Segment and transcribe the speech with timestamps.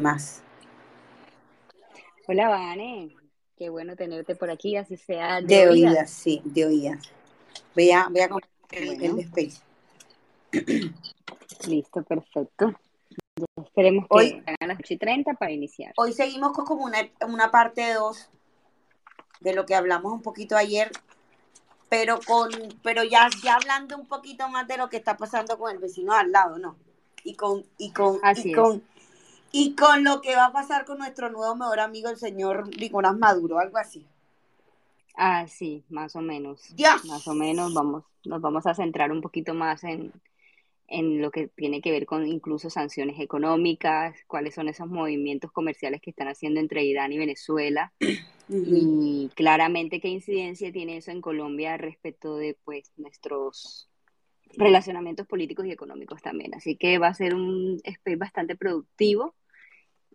[0.00, 0.42] más.
[2.26, 3.14] Hola, Vane.
[3.56, 6.10] Qué bueno tenerte por aquí, así sea de, oídas.
[6.10, 7.12] sí, de oídas.
[7.74, 8.28] Voy a, voy a
[8.70, 9.60] el, el space.
[11.68, 12.72] Listo, perfecto.
[13.56, 15.92] esperemos que hoy, hagan las 8 y 30 para iniciar.
[15.96, 18.30] Hoy seguimos con como una, una parte 2
[19.40, 20.90] de lo que hablamos un poquito ayer,
[21.88, 22.50] pero con,
[22.82, 26.12] pero ya, ya hablando un poquito más de lo que está pasando con el vecino
[26.12, 26.76] al lado, ¿no?
[27.24, 28.82] Y con, y con, y con,
[29.52, 33.16] y con lo que va a pasar con nuestro nuevo mejor amigo, el señor Nicolás
[33.16, 34.06] Maduro, algo así.
[35.16, 36.72] Ah, sí, más o menos.
[37.04, 40.12] Más o menos vamos, nos vamos a centrar un poquito más en,
[40.86, 46.00] en lo que tiene que ver con incluso sanciones económicas, cuáles son esos movimientos comerciales
[46.00, 47.92] que están haciendo entre Irán y Venezuela
[48.48, 53.88] y claramente qué incidencia tiene eso en Colombia respecto de pues nuestros
[54.56, 56.54] relacionamientos políticos y económicos también.
[56.54, 59.34] Así que va a ser un space bastante productivo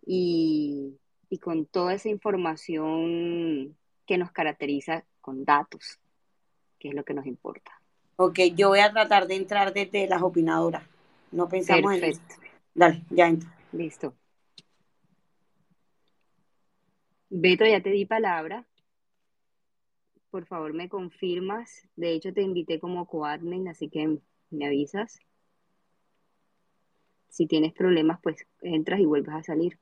[0.06, 0.96] y,
[1.28, 3.76] y con toda esa información
[4.06, 5.98] que nos caracteriza con datos,
[6.78, 7.72] que es lo que nos importa.
[8.16, 10.84] Ok, yo voy a tratar de entrar desde las opinadoras.
[11.32, 12.22] No pensamos en eso.
[12.72, 13.50] Dale, ya entro.
[13.72, 14.14] Listo.
[17.28, 18.64] Beto, ya te di palabra.
[20.30, 21.88] Por favor, me confirmas.
[21.96, 24.18] De hecho, te invité como coadmin, así que
[24.50, 25.18] me avisas.
[27.28, 29.78] Si tienes problemas, pues entras y vuelves a salir.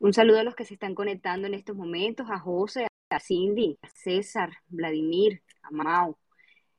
[0.00, 3.76] Un saludo a los que se están conectando en estos momentos, a José, a Cindy,
[3.82, 6.16] a César, Vladimir, a Mau,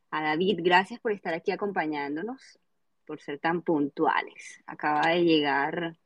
[0.10, 0.60] a David.
[0.64, 2.60] Gracias por estar aquí acompañándonos,
[3.06, 4.62] por ser tan puntuales.
[4.66, 5.98] Acaba de llegar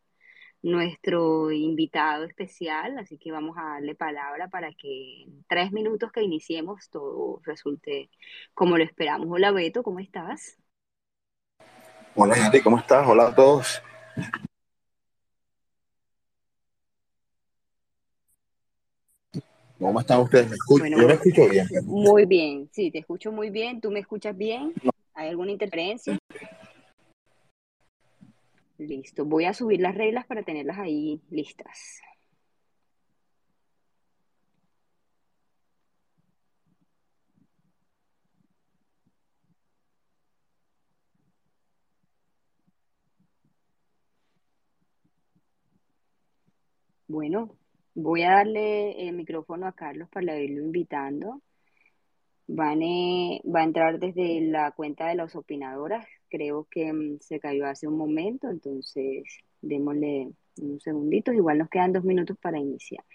[0.63, 6.24] nuestro invitado especial, así que vamos a darle palabra para que en tres minutos que
[6.24, 8.09] iniciemos todo resulte
[8.56, 9.28] como lo esperamos.
[9.30, 10.57] Hola Beto, ¿cómo estás?
[12.16, 13.07] Hola Yandy, ¿cómo estás?
[13.07, 13.84] Hola a todos.
[19.83, 20.49] ¿Cómo están ustedes?
[20.49, 21.67] ¿Me Yo me escucho bien.
[21.83, 23.81] Muy bien, sí, te escucho muy bien.
[23.81, 24.73] ¿Tú me escuchas bien?
[25.13, 26.17] ¿Hay alguna interferencia?
[28.77, 31.99] Listo, voy a subir las reglas para tenerlas ahí listas.
[47.09, 47.57] Bueno,
[47.95, 51.41] voy a darle el micrófono a Carlos para irlo invitando.
[52.47, 56.05] Vane va a entrar desde la cuenta de las opinadoras.
[56.29, 59.23] Creo que mm, se cayó hace un momento, entonces
[59.61, 61.31] démosle un segundito.
[61.31, 63.05] Igual nos quedan dos minutos para iniciar.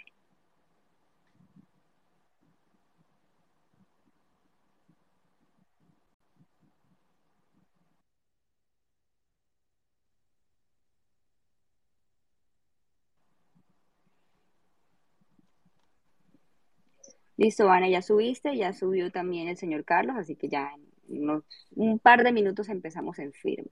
[17.39, 20.73] Listo, Ana, ya subiste, ya subió también el señor Carlos, así que ya
[21.09, 21.45] en unos,
[21.75, 23.71] un par de minutos empezamos en firme.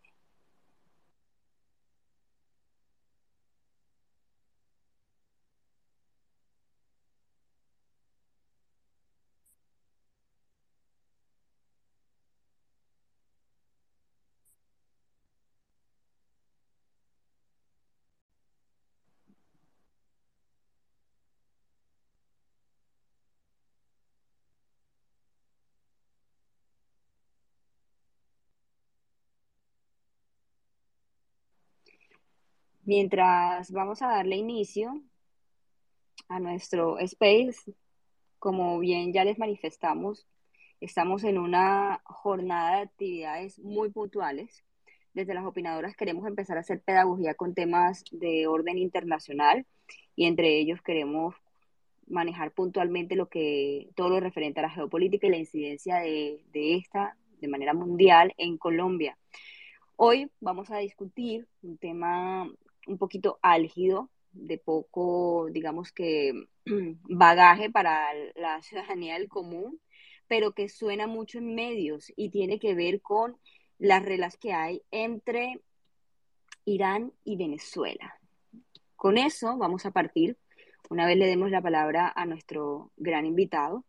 [32.86, 35.02] Mientras vamos a darle inicio
[36.28, 37.74] a nuestro space,
[38.38, 40.28] como bien ya les manifestamos,
[40.80, 44.62] estamos en una jornada de actividades muy puntuales.
[45.14, 49.66] Desde las opinadoras queremos empezar a hacer pedagogía con temas de orden internacional
[50.14, 51.34] y entre ellos queremos
[52.06, 56.76] manejar puntualmente lo que todo lo referente a la geopolítica y la incidencia de, de
[56.76, 59.18] esta de manera mundial en Colombia.
[59.96, 62.48] Hoy vamos a discutir un tema
[62.86, 66.32] un poquito álgido, de poco, digamos que,
[67.08, 69.80] bagaje para la ciudadanía del común,
[70.28, 73.36] pero que suena mucho en medios y tiene que ver con
[73.78, 75.60] las reglas que hay entre
[76.64, 78.18] Irán y Venezuela.
[78.96, 80.36] Con eso vamos a partir,
[80.88, 83.84] una vez le demos la palabra a nuestro gran invitado,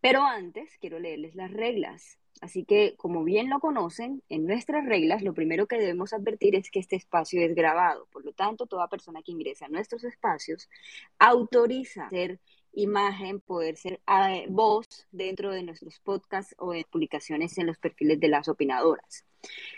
[0.00, 2.19] pero antes quiero leerles las reglas.
[2.40, 6.70] Así que, como bien lo conocen, en nuestras reglas lo primero que debemos advertir es
[6.70, 8.06] que este espacio es grabado.
[8.10, 10.68] Por lo tanto, toda persona que ingresa a nuestros espacios
[11.18, 12.40] autoriza ser
[12.72, 18.18] imagen, poder ser eh, voz dentro de nuestros podcasts o en publicaciones en los perfiles
[18.20, 19.24] de las opinadoras.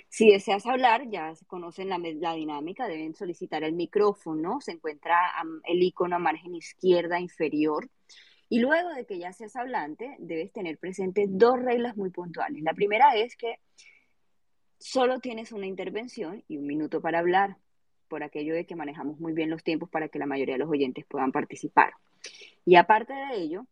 [0.09, 5.17] Si deseas hablar, ya conocen la, la dinámica, deben solicitar el micrófono, se encuentra
[5.65, 7.89] el icono a margen izquierda inferior.
[8.53, 12.63] Y luego de que ya seas hablante, debes tener presente dos reglas muy puntuales.
[12.63, 13.61] La primera es que
[14.77, 17.57] solo tienes una intervención y un minuto para hablar,
[18.09, 20.69] por aquello de que manejamos muy bien los tiempos para que la mayoría de los
[20.69, 21.95] oyentes puedan participar.
[22.67, 23.67] Y aparte de ello,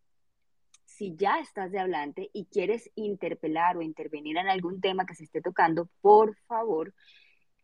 [0.85, 5.25] si ya estás de hablante y quieres interpelar o intervenir en algún tema que se
[5.25, 6.95] esté tocando, por favor,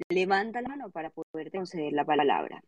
[0.09, 2.63] levanta la mano para poder conceder la palabra.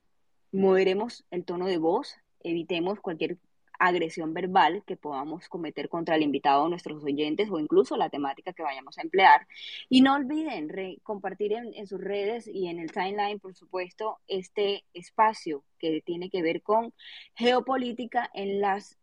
[0.51, 3.37] Moderemos el tono de voz, evitemos cualquier
[3.79, 8.53] agresión verbal que podamos cometer contra el invitado o nuestros oyentes o incluso la temática
[8.53, 9.47] que vayamos a emplear.
[9.89, 10.69] Y no olviden
[11.01, 16.41] compartir en, sus redes y en el timeline, por supuesto, este espacio que tiene que
[16.41, 16.93] ver con
[17.35, 18.97] geopolítica en las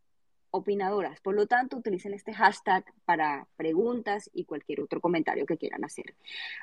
[0.50, 1.20] opinadoras.
[1.20, 6.14] Por lo tanto, utilicen este hashtag para preguntas y cualquier otro comentario que quieran hacer.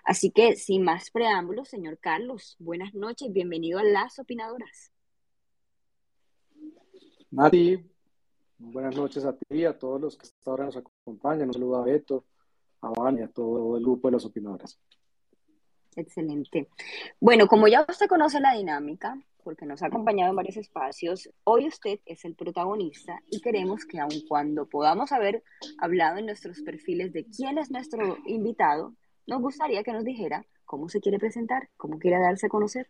[0.04, 4.92] Así que, sin más preámbulos, señor Carlos, buenas noches, bienvenido a las opinadoras.
[7.32, 7.93] Nati,
[8.72, 11.48] buenas noches a ti y a todos los que hasta ahora nos acompañan.
[11.48, 12.26] Un saludo a Beto,
[12.82, 14.80] a Van y a todo el grupo de las opinadoras.
[15.96, 16.70] Excelente.
[17.20, 21.30] Bueno, como ya usted conoce la dinámica, porque nos ha acompañado en varios espacios.
[21.44, 25.44] Hoy usted es el protagonista y queremos que aun cuando podamos haber
[25.80, 28.94] hablado en nuestros perfiles de quién es nuestro invitado,
[29.28, 32.88] nos gustaría que nos dijera cómo se quiere presentar, cómo quiere darse a conocer.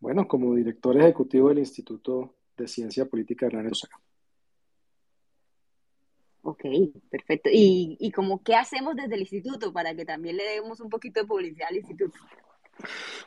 [0.00, 3.98] Bueno, como director ejecutivo del Instituto de Ciencia Política de Osaka.
[6.46, 6.62] Ok,
[7.10, 7.50] perfecto.
[7.52, 11.20] ¿Y, y como qué hacemos desde el instituto para que también le demos un poquito
[11.20, 12.16] de publicidad al instituto?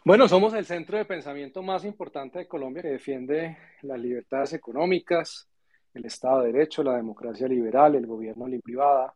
[0.05, 5.49] Bueno, somos el centro de pensamiento más importante de Colombia que defiende las libertades económicas,
[5.93, 9.13] el Estado de Derecho, la democracia liberal, el gobierno libre privada,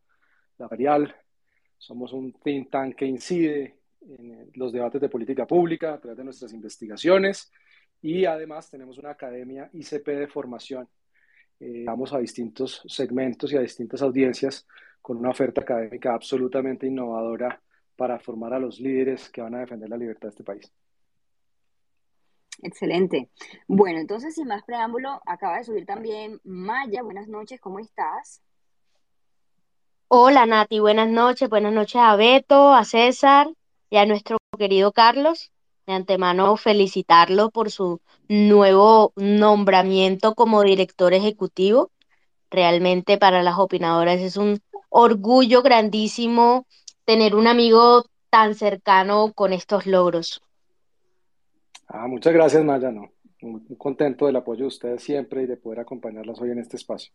[0.57, 1.15] la varial.
[1.77, 6.25] Somos un think tank que incide en los debates de política pública a través de
[6.25, 7.53] nuestras investigaciones
[8.01, 10.89] y además tenemos una academia ICP de formación.
[11.59, 14.67] Eh, vamos a distintos segmentos y a distintas audiencias
[15.01, 17.61] con una oferta académica absolutamente innovadora
[17.95, 20.71] para formar a los líderes que van a defender la libertad de este país.
[22.61, 23.29] Excelente.
[23.67, 27.01] Bueno, entonces, sin más preámbulo, acaba de subir también Maya.
[27.03, 28.41] Buenas noches, ¿cómo estás?
[30.07, 31.49] Hola, Nati, buenas noches.
[31.49, 33.47] Buenas noches a Beto, a César
[33.89, 35.52] y a nuestro querido Carlos.
[35.85, 37.99] De antemano, felicitarlo por su
[38.29, 41.91] nuevo nombramiento como director ejecutivo.
[42.49, 46.65] Realmente para las opinadoras es un orgullo grandísimo
[47.03, 50.41] tener un amigo tan cercano con estos logros.
[51.87, 52.91] Ah, muchas gracias, Maya.
[52.91, 56.77] No, muy contento del apoyo de ustedes siempre y de poder acompañarlas hoy en este
[56.77, 57.13] espacio.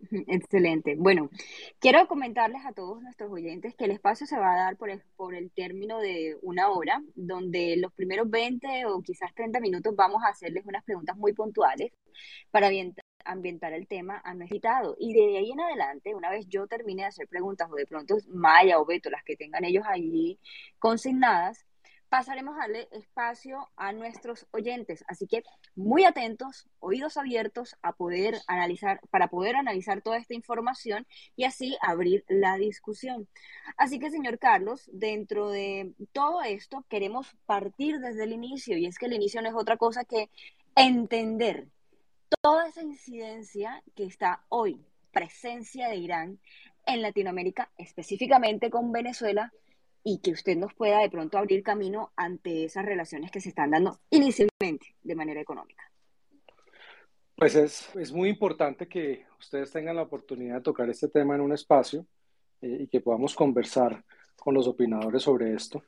[0.26, 0.96] Excelente.
[0.96, 1.30] Bueno,
[1.78, 4.90] quiero comentarles a todos nuestros oyentes que el espacio se va a dar por
[5.34, 10.28] el, término de una hora, donde los primeros 20 o quizás 30 minutos vamos a
[10.28, 11.92] hacerles unas preguntas muy puntuales
[12.50, 12.70] para
[13.24, 13.86] ambientar el
[14.24, 14.96] a nuestro invitado.
[14.98, 18.16] Y de ahí en adelante, una vez yo termine de hacer preguntas, o de pronto
[18.28, 20.38] Maya o Beto, las que tengan ellos ahí
[20.78, 21.66] consignadas,
[22.10, 25.04] pasaremos a darle espacio a nuestros oyentes.
[25.06, 25.44] Así que
[25.76, 31.78] muy atentos, oídos abiertos a poder analizar, para poder analizar toda esta información y así
[31.80, 33.28] abrir la discusión.
[33.76, 38.98] Así que, señor Carlos, dentro de todo esto queremos partir desde el inicio y es
[38.98, 40.28] que el inicio no es otra cosa que
[40.74, 41.68] entender
[42.42, 46.40] toda esa incidencia que está hoy, presencia de Irán
[46.86, 49.52] en Latinoamérica, específicamente con Venezuela,
[50.02, 53.70] y que usted nos pueda de pronto abrir camino ante esas relaciones que se están
[53.70, 55.84] dando inicialmente de manera económica.
[57.36, 61.40] Pues es, es muy importante que ustedes tengan la oportunidad de tocar este tema en
[61.40, 62.06] un espacio
[62.60, 64.04] eh, y que podamos conversar
[64.36, 65.82] con los opinadores sobre esto,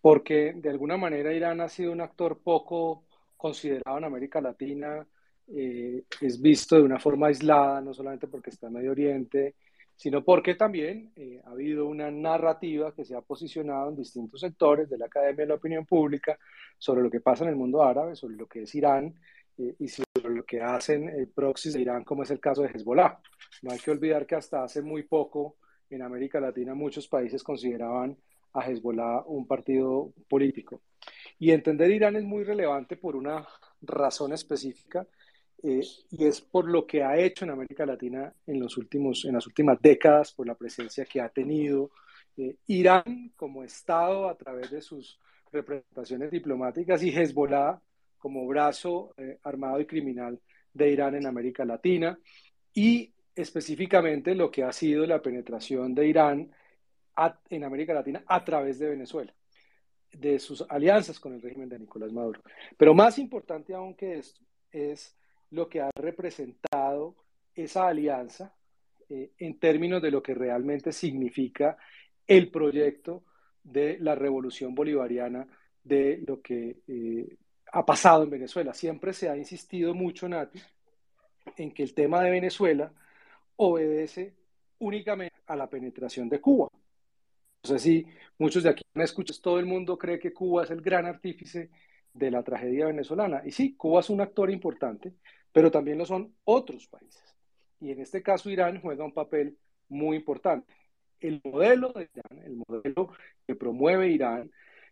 [0.00, 3.04] porque de alguna manera Irán ha sido un actor poco
[3.36, 5.06] considerado en América Latina,
[5.48, 9.56] eh, es visto de una forma aislada, no solamente porque está en Medio Oriente,
[10.02, 14.90] sino porque también eh, ha habido una narrativa que se ha posicionado en distintos sectores
[14.90, 16.36] de la academia de la opinión pública
[16.76, 19.14] sobre lo que pasa en el mundo árabe, sobre lo que es Irán
[19.58, 22.70] eh, y sobre lo que hacen el proxies de Irán, como es el caso de
[22.74, 23.20] Hezbollah.
[23.62, 25.54] No hay que olvidar que hasta hace muy poco
[25.88, 28.16] en América Latina muchos países consideraban
[28.54, 30.80] a Hezbollah un partido político.
[31.38, 33.46] Y entender Irán es muy relevante por una
[33.80, 35.06] razón específica
[35.62, 39.34] eh, y es por lo que ha hecho en América Latina en, los últimos, en
[39.34, 41.92] las últimas décadas, por la presencia que ha tenido
[42.36, 45.20] eh, Irán como Estado a través de sus
[45.52, 47.80] representaciones diplomáticas y Hezbollah
[48.18, 50.40] como brazo eh, armado y criminal
[50.72, 52.18] de Irán en América Latina
[52.74, 56.50] y específicamente lo que ha sido la penetración de Irán
[57.50, 59.32] en América Latina a través de Venezuela,
[60.10, 62.40] de sus alianzas con el régimen de Nicolás Maduro.
[62.76, 64.40] Pero más importante aún que esto
[64.70, 65.14] es
[65.52, 67.14] lo que ha representado
[67.54, 68.54] esa alianza
[69.08, 71.76] eh, en términos de lo que realmente significa
[72.26, 73.24] el proyecto
[73.62, 75.46] de la revolución bolivariana,
[75.84, 77.36] de lo que eh,
[77.72, 78.72] ha pasado en Venezuela.
[78.72, 80.60] Siempre se ha insistido mucho, Nati,
[81.56, 82.92] en que el tema de Venezuela
[83.56, 84.34] obedece
[84.78, 86.68] únicamente a la penetración de Cuba.
[87.64, 88.06] No sé si
[88.38, 91.70] muchos de aquí me escuchan, todo el mundo cree que Cuba es el gran artífice
[92.12, 93.42] de la tragedia venezolana.
[93.44, 95.14] Y sí, Cuba es un actor importante,
[95.52, 97.22] pero también lo son otros países.
[97.80, 100.72] Y en este caso Irán juega un papel muy importante.
[101.20, 103.12] El modelo de Irán, el modelo
[103.46, 104.50] que promueve Irán,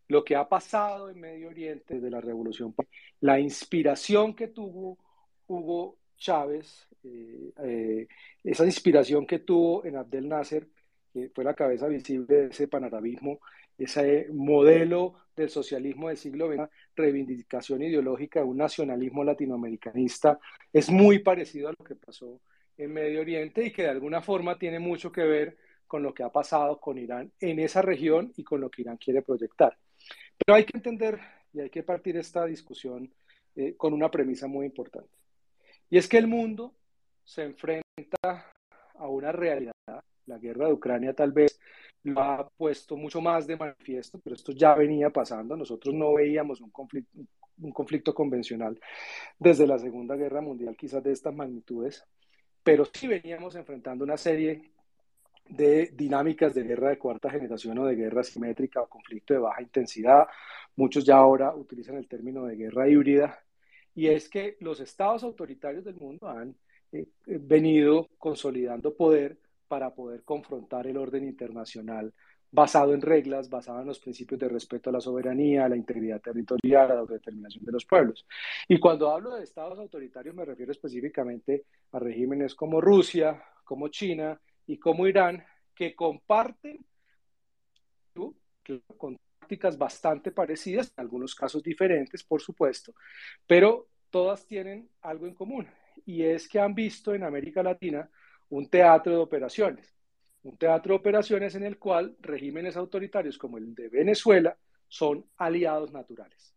[0.08, 2.74] lo que ha pasado en Medio Oriente desde la revolución,
[3.20, 4.98] la inspiración que tuvo
[5.46, 8.08] Hugo Chávez, eh, eh,
[8.44, 10.68] esa inspiración que tuvo en Abdel Nasser,
[11.12, 13.40] que fue la cabeza visible de ese panarabismo,
[13.78, 20.38] ese modelo del socialismo del siglo XX, reivindicación ideológica de un nacionalismo latinoamericanista,
[20.72, 22.40] es muy parecido a lo que pasó
[22.76, 25.56] en Medio Oriente y que de alguna forma tiene mucho que ver
[25.86, 28.96] con lo que ha pasado con Irán en esa región y con lo que Irán
[28.96, 29.76] quiere proyectar.
[30.38, 31.18] Pero hay que entender
[31.52, 33.12] y hay que partir esta discusión
[33.56, 35.10] eh, con una premisa muy importante.
[35.90, 36.74] Y es que el mundo
[37.24, 38.52] se enfrenta
[38.94, 39.72] a una realidad.
[40.26, 41.58] La guerra de Ucrania tal vez
[42.04, 45.56] lo ha puesto mucho más de manifiesto, pero esto ya venía pasando.
[45.56, 47.20] Nosotros no veíamos un conflicto,
[47.58, 48.78] un conflicto convencional
[49.38, 52.04] desde la Segunda Guerra Mundial, quizás de estas magnitudes,
[52.62, 54.72] pero sí veníamos enfrentando una serie
[55.48, 59.62] de dinámicas de guerra de cuarta generación o de guerra simétrica o conflicto de baja
[59.62, 60.26] intensidad.
[60.76, 63.38] Muchos ya ahora utilizan el término de guerra híbrida.
[63.94, 66.54] Y es que los estados autoritarios del mundo han
[66.92, 69.36] eh, venido consolidando poder
[69.70, 72.12] para poder confrontar el orden internacional
[72.50, 76.20] basado en reglas, basado en los principios de respeto a la soberanía, a la integridad
[76.20, 78.26] territorial, a la autodeterminación de los pueblos.
[78.66, 84.40] Y cuando hablo de estados autoritarios me refiero específicamente a regímenes como Rusia, como China
[84.66, 86.84] y como Irán, que comparten
[88.96, 92.92] con prácticas bastante parecidas, en algunos casos diferentes, por supuesto,
[93.46, 95.68] pero todas tienen algo en común,
[96.04, 98.10] y es que han visto en América Latina
[98.50, 99.94] un teatro de operaciones,
[100.42, 104.56] un teatro de operaciones en el cual regímenes autoritarios como el de Venezuela
[104.88, 106.54] son aliados naturales.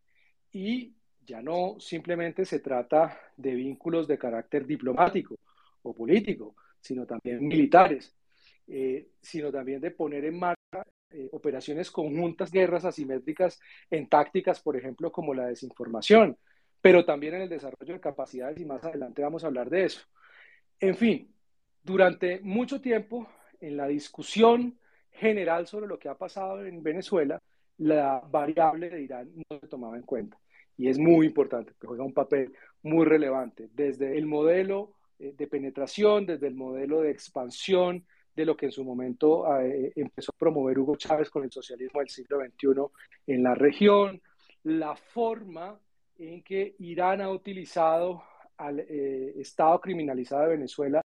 [0.52, 0.94] Y
[1.26, 5.36] ya no simplemente se trata de vínculos de carácter diplomático
[5.84, 8.16] o político, sino también militares,
[8.68, 13.60] eh, sino también de poner en marcha eh, operaciones conjuntas, guerras asimétricas
[13.90, 16.38] en tácticas, por ejemplo, como la desinformación,
[16.82, 20.02] pero también en el desarrollo de capacidades y más adelante vamos a hablar de eso.
[20.80, 21.33] En fin,
[21.84, 23.28] durante mucho tiempo
[23.60, 24.78] en la discusión
[25.12, 27.42] general sobre lo que ha pasado en Venezuela,
[27.78, 30.38] la variable de Irán no se tomaba en cuenta.
[30.78, 35.48] Y es muy importante, que juega un papel muy relevante, desde el modelo eh, de
[35.48, 40.40] penetración, desde el modelo de expansión, de lo que en su momento eh, empezó a
[40.40, 42.68] promover Hugo Chávez con el socialismo del siglo XXI
[43.28, 44.22] en la región,
[44.64, 45.80] la forma
[46.18, 48.24] en que Irán ha utilizado
[48.58, 51.02] al eh, Estado criminalizado de Venezuela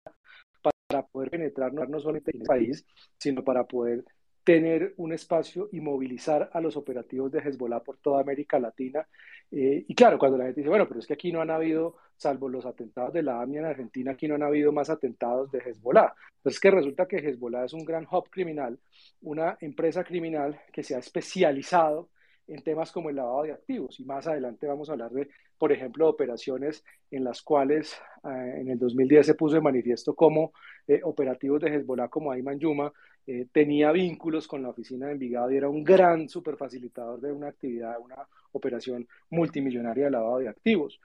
[1.02, 2.84] para poder penetrar no solamente en el país,
[3.18, 4.04] sino para poder
[4.48, 9.06] tener un espacio y movilizar a los operativos de Hezbollah por toda América Latina.
[9.50, 11.96] Eh, y claro, cuando la gente dice, bueno, pero es que aquí no han habido,
[12.16, 15.58] salvo los atentados de la AMIA en Argentina, aquí no han habido más atentados de
[15.58, 16.14] Hezbollah.
[16.42, 18.78] Pero que resulta que Hezbollah es un gran hub criminal,
[19.20, 22.08] una empresa criminal que se ha especializado
[22.48, 24.00] en temas como el lavado de activos.
[24.00, 25.28] Y más adelante vamos a hablar de,
[25.58, 30.52] por ejemplo, operaciones en las cuales eh, en el 2010 se puso de manifiesto como
[30.86, 32.92] eh, operativos de Hezbollah como Ayman Yuma
[33.26, 37.48] eh, tenía vínculos con la oficina de Envigado y era un gran superfacilitador de una
[37.48, 40.98] actividad, una operación multimillonaria de lavado de activos.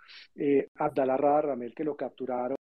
[0.76, 2.56] Abdallah Rada Ramel, que lo capturaron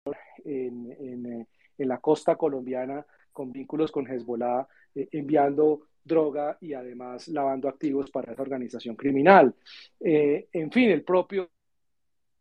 [0.44, 1.46] en, en,
[1.78, 8.32] en la costa colombiana con vínculos con Hezbollah, enviando droga y además lavando activos para
[8.32, 9.54] esa organización criminal.
[10.00, 11.50] Eh, en fin, el propio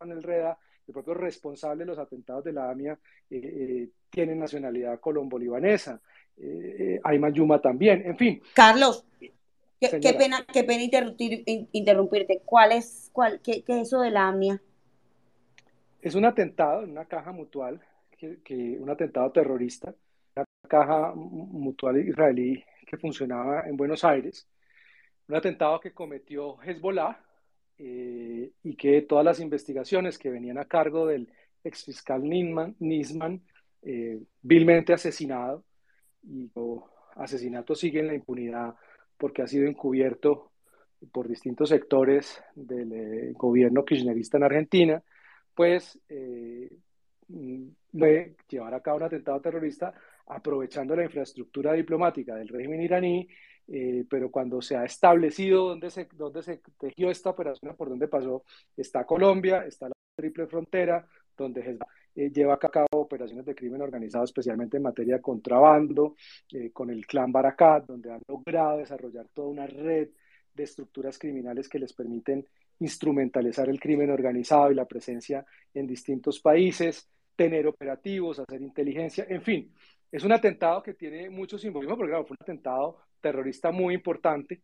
[0.00, 2.98] el Reda, el propio responsable de los atentados de la AMIA,
[3.30, 6.00] eh, eh, tiene nacionalidad colombo-libanesa.
[7.04, 8.42] Ayman Yuma también, en fin.
[8.54, 9.06] Carlos,
[9.78, 10.82] qué, pena, qué pena
[11.72, 12.42] interrumpirte.
[12.44, 14.60] ¿Cuál es, cuál, qué, es eso de la AMIA?
[16.00, 17.80] Es un atentado en una caja mutual,
[18.18, 19.94] que, un atentado terrorista,
[20.34, 24.48] una caja mutual israelí que funcionaba en Buenos Aires,
[25.28, 27.18] un atentado que cometió Hezbollah
[27.78, 31.32] eh, y que todas las investigaciones que venían a cargo del
[31.64, 33.42] exfiscal Nisman, Nisman
[33.82, 35.64] eh, vilmente asesinado
[36.22, 36.80] y el
[37.16, 38.74] asesinato sigue en la impunidad
[39.16, 40.52] porque ha sido encubierto
[41.10, 45.02] por distintos sectores del eh, gobierno kirchnerista en Argentina,
[45.54, 46.70] pues eh,
[47.28, 47.68] mm,
[48.48, 49.92] llevar a cabo un atentado terrorista
[50.26, 53.28] aprovechando la infraestructura diplomática del régimen iraní,
[53.68, 58.08] eh, pero cuando se ha establecido dónde se, dónde se tejió esta operación, por dónde
[58.08, 58.44] pasó,
[58.76, 61.78] está Colombia, está la triple frontera, donde
[62.14, 66.16] eh, lleva a cabo operaciones de crimen organizado, especialmente en materia de contrabando,
[66.52, 70.08] eh, con el clan Barakat, donde han logrado desarrollar toda una red
[70.54, 72.46] de estructuras criminales que les permiten
[72.80, 79.42] instrumentalizar el crimen organizado y la presencia en distintos países, tener operativos, hacer inteligencia, en
[79.42, 79.72] fin,
[80.12, 84.60] es un atentado que tiene mucho simbolismo, porque claro, fue un atentado terrorista muy importante,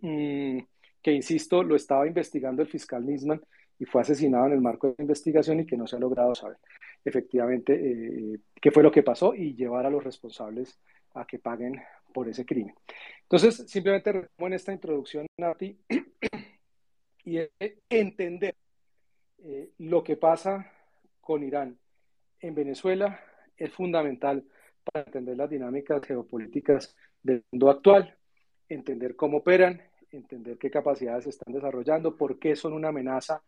[0.00, 0.58] mm,
[1.00, 3.40] que insisto, lo estaba investigando el fiscal Nisman
[3.78, 6.34] y fue asesinado en el marco de la investigación y que no se ha logrado
[6.34, 6.58] saber
[7.04, 10.76] efectivamente eh, qué fue lo que pasó y llevar a los responsables
[11.14, 11.80] a que paguen
[12.12, 12.74] por ese crimen.
[13.22, 15.78] Entonces, simplemente en esta introducción, Nati,
[17.24, 17.38] y
[17.88, 18.56] entender
[19.38, 20.72] eh, lo que pasa
[21.20, 21.78] con Irán
[22.40, 23.20] en Venezuela
[23.56, 24.44] es fundamental
[24.92, 28.16] para entender las dinámicas geopolíticas del mundo actual,
[28.68, 33.42] entender cómo operan, entender qué capacidades están desarrollando, por qué son una amenaza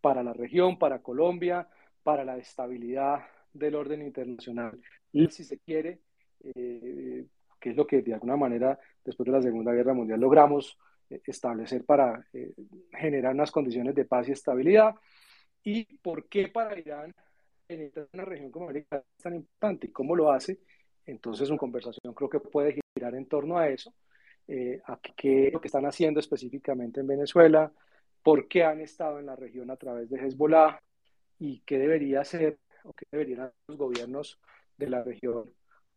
[0.00, 1.68] para la región, para Colombia,
[2.02, 3.20] para la estabilidad
[3.52, 4.78] del orden internacional.
[5.12, 6.00] Y si se quiere,
[6.42, 7.26] eh,
[7.60, 10.78] que es lo que de alguna manera después de la Segunda Guerra Mundial logramos
[11.08, 12.52] eh, establecer para eh,
[12.92, 14.94] generar unas condiciones de paz y estabilidad.
[15.62, 17.14] ¿Y por qué para Irán
[17.68, 20.58] en una región como América es tan importante y cómo lo hace?
[21.06, 23.92] Entonces, una conversación creo que puede girar en torno a eso,
[24.86, 27.72] a qué lo que están haciendo específicamente en Venezuela,
[28.22, 30.80] por qué han estado en la región a través de Hezbollah
[31.38, 34.38] y qué debería hacer o qué deberían hacer los gobiernos
[34.76, 35.50] de la región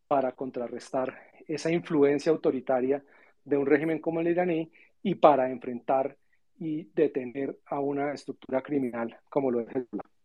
[0.08, 1.16] para contrarrestar
[1.46, 3.04] esa influencia autoritaria
[3.44, 4.70] de un régimen como el iraní
[5.02, 6.16] y para enfrentar
[6.58, 10.15] y detener a una estructura criminal como lo es Hezbollah.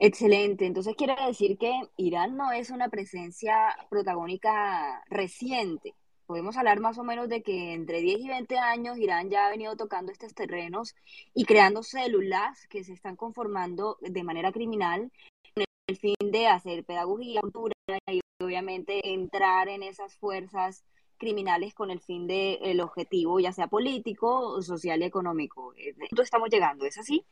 [0.00, 0.66] Excelente.
[0.66, 5.94] Entonces quiere decir que Irán no es una presencia protagónica reciente
[6.30, 9.50] podemos hablar más o menos de que entre 10 y 20 años Irán ya ha
[9.50, 10.94] venido tocando estos terrenos
[11.34, 15.10] y creando células que se están conformando de manera criminal
[15.52, 17.74] con el fin de hacer pedagogía, cultura
[18.06, 20.84] y obviamente entrar en esas fuerzas
[21.18, 25.74] criminales con el fin de el objetivo, ya sea político, social y económico.
[26.12, 26.86] ¿Dónde estamos llegando?
[26.86, 27.26] ¿Es así?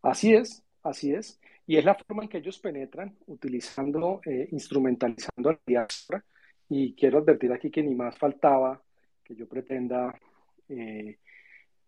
[0.00, 1.40] Así es, así es.
[1.66, 6.24] Y es la forma en que ellos penetran, utilizando, eh, instrumentalizando la diáspora
[6.68, 8.80] y quiero advertir aquí que ni más faltaba
[9.22, 10.14] que yo pretenda,
[10.68, 11.18] eh,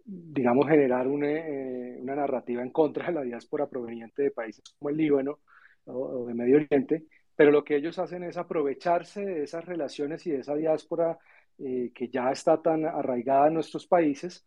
[0.04, 4.88] digamos, generar una, eh, una, narrativa en contra de la diáspora proveniente de países como
[4.90, 5.40] el Líbano
[5.84, 7.04] o, de Medio Oriente,
[7.34, 11.18] pero lo que ellos hacen es aprovecharse de esas relaciones y de esa diáspora
[11.58, 14.46] que ya está tan arraigada en nuestros países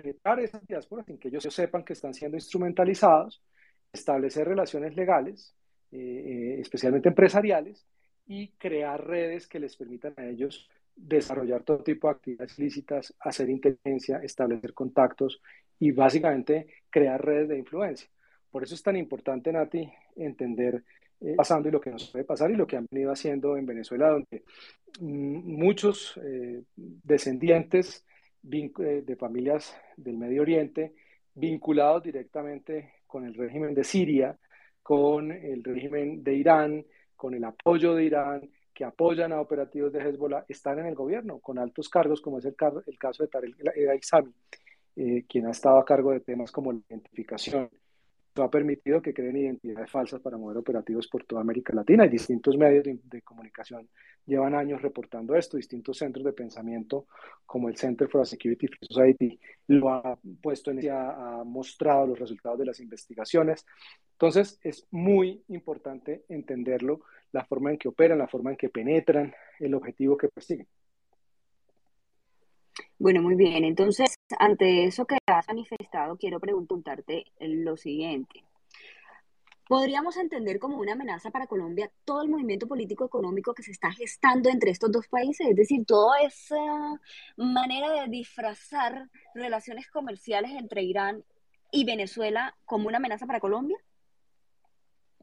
[0.00, 3.42] penetrar esas diásporas sin que ellos sepan que están siendo instrumentalizados,
[3.92, 5.54] establecer relaciones legales,
[5.90, 7.86] especialmente empresariales,
[8.26, 13.50] y crear redes que les permitan a ellos desarrollar todo tipo de actividades lícitas, hacer
[13.50, 15.40] inteligencia, establecer contactos
[15.78, 18.08] y básicamente crear redes de influencia.
[18.50, 20.84] Por eso es tan importante, Nati, entender
[21.20, 23.66] eh, pasando y lo que nos puede pasar y lo que han venido haciendo en
[23.66, 24.44] Venezuela, donde
[25.00, 28.13] mm, muchos eh, descendientes eh,
[28.44, 30.94] de familias del Medio Oriente
[31.34, 34.38] vinculados directamente con el régimen de Siria,
[34.82, 36.84] con el régimen de Irán,
[37.16, 41.38] con el apoyo de Irán, que apoyan a operativos de Hezbollah, están en el gobierno
[41.38, 42.54] con altos cargos, como es el,
[42.86, 44.32] el caso de Tarek El Aizami,
[44.96, 47.70] eh, quien ha estado a cargo de temas como la identificación,
[48.42, 52.56] ha permitido que creen identidades falsas para mover operativos por toda América Latina y distintos
[52.56, 53.88] medios de, comunicación
[54.26, 57.06] llevan años reportando esto, distintos centros de pensamiento
[57.46, 62.18] como el Center for a Security Free Society lo ha puesto en ha mostrado los
[62.18, 63.64] resultados de las investigaciones.
[64.12, 69.32] Entonces es muy importante entenderlo, la forma en que operan, la forma en que penetran,
[69.60, 70.66] el objetivo que persiguen.
[72.98, 73.64] Bueno, muy bien.
[73.64, 78.44] Entonces, ante eso que has manifestado, quiero preguntarte lo siguiente.
[79.66, 83.90] ¿Podríamos entender como una amenaza para Colombia todo el movimiento político económico que se está
[83.92, 85.48] gestando entre estos dos países?
[85.48, 87.00] Es decir, toda esa
[87.36, 91.24] manera de disfrazar relaciones comerciales entre Irán
[91.70, 93.78] y Venezuela como una amenaza para Colombia?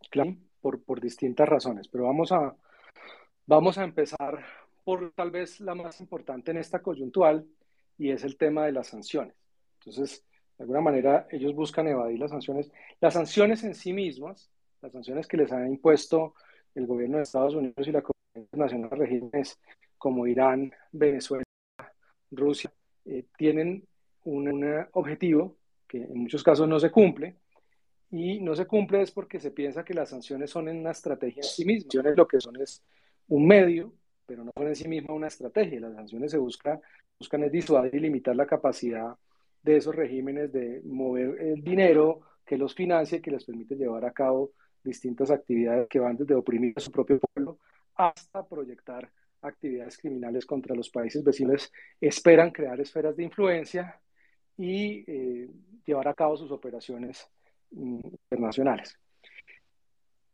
[0.09, 2.55] Claro, por, por distintas razones, pero vamos a,
[3.45, 4.43] vamos a empezar
[4.83, 7.45] por tal vez la más importante en esta coyuntural,
[8.01, 9.35] y es el tema de las sanciones.
[9.79, 10.25] Entonces,
[10.57, 12.71] De alguna manera ellos buscan evadir las sanciones.
[12.99, 16.33] Las sanciones en sí mismas, las sanciones que les han impuesto
[16.73, 19.59] el gobierno de Estados Unidos y la Comunidad Internacional de Regímenes
[19.99, 21.43] como Irán, Venezuela,
[22.31, 22.71] Rusia,
[23.05, 23.87] eh, tienen
[24.23, 27.35] un, objetivo que en muchos casos no se cumple,
[28.09, 31.49] y no se cumple es porque se piensa que las sanciones son una estrategia en
[31.49, 31.85] sí mismas.
[31.85, 32.83] Las sanciones lo que son es
[33.27, 33.93] un medio,
[34.25, 35.79] pero no son en sí misma una estrategia.
[35.79, 36.81] Las sanciones se busca,
[37.21, 39.15] buscan es disuadir y limitar la capacidad
[39.61, 44.03] de esos regímenes de mover el dinero que los financia y que les permite llevar
[44.05, 44.53] a cabo
[44.83, 47.59] distintas actividades que van desde oprimir a su propio pueblo
[47.93, 49.07] hasta proyectar
[49.43, 51.71] actividades criminales contra los países vecinos.
[51.99, 54.01] Esperan crear esferas de influencia
[54.57, 55.47] y eh,
[55.85, 57.29] llevar a cabo sus operaciones
[57.69, 57.99] mm,
[58.31, 58.97] internacionales.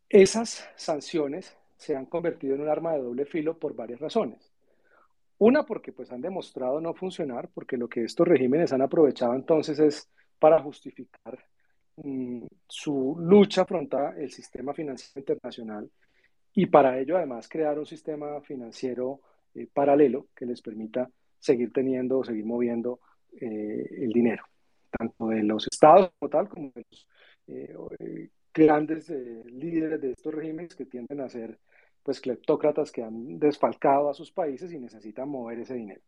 [0.07, 4.46] Esas sanciones se han convertido en un arma de doble filo por varias razones.
[5.39, 9.79] Una, porque pues han demostrado no funcionar, porque lo que estos regímenes han aprovechado entonces
[9.79, 11.37] es para justificar
[11.97, 15.89] mm, su lucha contra el sistema financiero internacional
[16.53, 19.21] y para ello además crear un sistema financiero
[19.53, 22.99] eh, paralelo que les permita seguir teniendo seguir moviendo
[23.39, 24.43] eh, el dinero,
[24.89, 26.85] tanto de los estados como tal, de
[27.73, 29.09] los eh, grandes
[29.45, 31.59] líderes de estos regímenes que tienden a ser
[32.07, 35.99] pues cleptócratas que han desfalcado a sus países y necesitan mover ese dinero.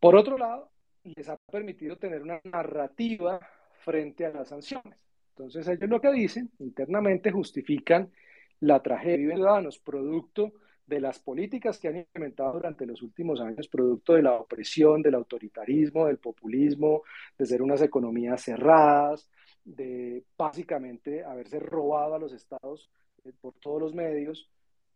[0.00, 0.68] Por otro lado,
[1.04, 3.38] les ha permitido tener una narrativa
[3.84, 4.98] frente a las sanciones.
[5.28, 8.10] Entonces ellos lo que dicen internamente justifican
[8.58, 13.68] la tragedia de ciudadanos producto de las políticas que han implementado durante los últimos años,
[13.68, 17.04] producto de la opresión, del autoritarismo, del populismo,
[17.38, 19.30] de ser unas economías cerradas,
[19.64, 22.90] de básicamente haberse robado a los estados
[23.24, 24.50] eh, por todos los medios,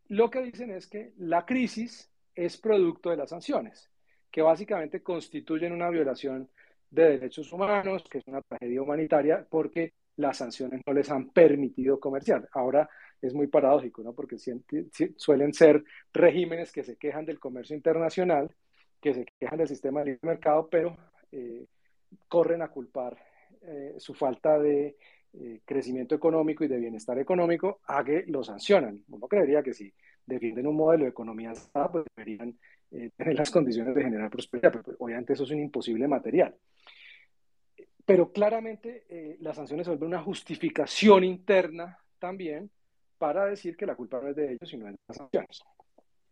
[0.09, 3.91] lo que dicen es que la crisis es producto de las sanciones,
[4.31, 6.49] que básicamente constituyen una violación
[6.91, 11.99] de derechos humanos, que es una tragedia humanitaria, porque las sanciones no les han permitido
[11.99, 12.49] comerciar.
[12.53, 12.89] Ahora
[13.21, 14.13] es muy paradójico, ¿no?
[14.13, 14.37] Porque
[15.17, 18.55] suelen ser regímenes que se quejan del comercio internacional,
[19.01, 20.97] que se quejan del sistema de libre mercado, pero
[21.33, 21.67] eh,
[22.29, 23.17] corren a culpar
[23.63, 24.97] eh, su falta de
[25.37, 29.03] eh, crecimiento económico y de bienestar económico a que lo sancionan.
[29.09, 29.93] Uno creería que si
[30.25, 31.53] defienden un modelo de economía
[31.91, 32.57] pues deberían
[32.93, 36.55] eh, tener las condiciones de generar prosperidad, pero pues, obviamente eso es un imposible material.
[38.05, 42.71] Pero claramente eh, las sanciones son una justificación interna también
[43.19, 45.63] para decir que la culpa no es de ellos, sino de las sanciones.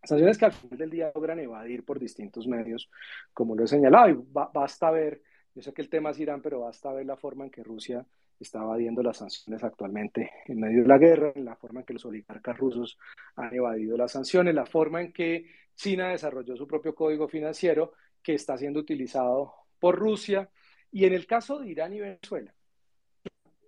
[0.05, 2.89] Sanciones que al final del día logran evadir por distintos medios,
[3.33, 5.23] como lo he señalado, y basta ver,
[5.57, 8.07] yo sé que el tema es Irán, pero basta ver la forma en que Rusia
[8.43, 11.93] está evadiendo las sanciones actualmente en medio de la guerra, en la forma en que
[11.95, 12.99] los oligarcas rusos
[13.37, 18.35] han evadido las sanciones, la forma en que China desarrolló su propio código financiero que
[18.35, 20.49] está siendo utilizado por Rusia.
[20.91, 22.55] Y en el caso de Irán y Venezuela,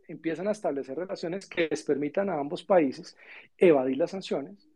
[0.08, 3.16] empiezan a establecer relaciones que les permitan a ambos países
[3.56, 4.68] evadir las sanciones.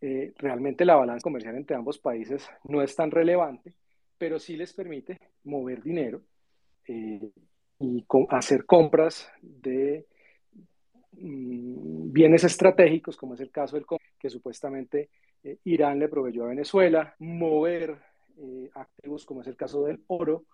[0.00, 3.74] Eh, realmente la balanza comercial entre ambos países no es tan relevante,
[4.18, 6.22] pero sí les permite mover dinero
[6.86, 7.30] eh,
[7.78, 10.06] y hacer compras de
[11.12, 13.86] mm, bienes estratégicos, como es el caso del
[14.18, 15.10] que supuestamente
[15.42, 17.98] eh, Irán le proveyó a Venezuela, mover
[18.38, 20.44] eh, activos, como es el caso del oro,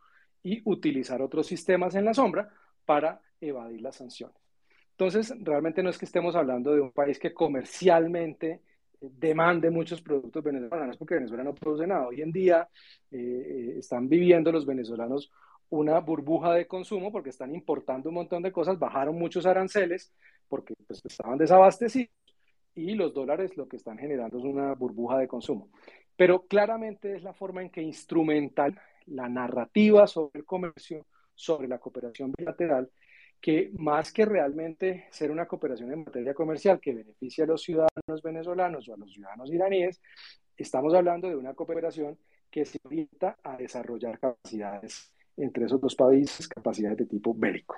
[0.43, 2.49] y utilizar otros sistemas en la sombra
[2.85, 4.37] para evadir las sanciones.
[4.93, 8.61] Entonces, realmente no es que estemos hablando de un país que comercialmente eh,
[9.01, 12.09] demande muchos productos venezolanos, porque Venezuela no produce nada.
[12.09, 12.69] Hoy en día
[13.11, 15.31] están viviendo los venezolanos
[15.71, 20.13] una burbuja de consumo porque están importando un montón de cosas, bajaron muchos aranceles
[20.49, 22.11] porque pues, estaban desabastecidos
[22.75, 25.71] y los dólares lo que están generando es una burbuja de consumo.
[26.17, 31.79] Pero claramente es la forma en que instrumental la narrativa sobre el comercio, sobre la
[31.79, 32.91] cooperación bilateral,
[33.41, 38.23] que más que realmente ser una cooperación en materia comercial que beneficie a los ciudadanos
[38.23, 40.01] venezolanos o a los ciudadanos iraníes,
[40.57, 42.19] estamos hablando de una cooperación
[42.51, 47.77] que se orienta a desarrollar capacidades entre esos dos países capacidades de tipo bélico,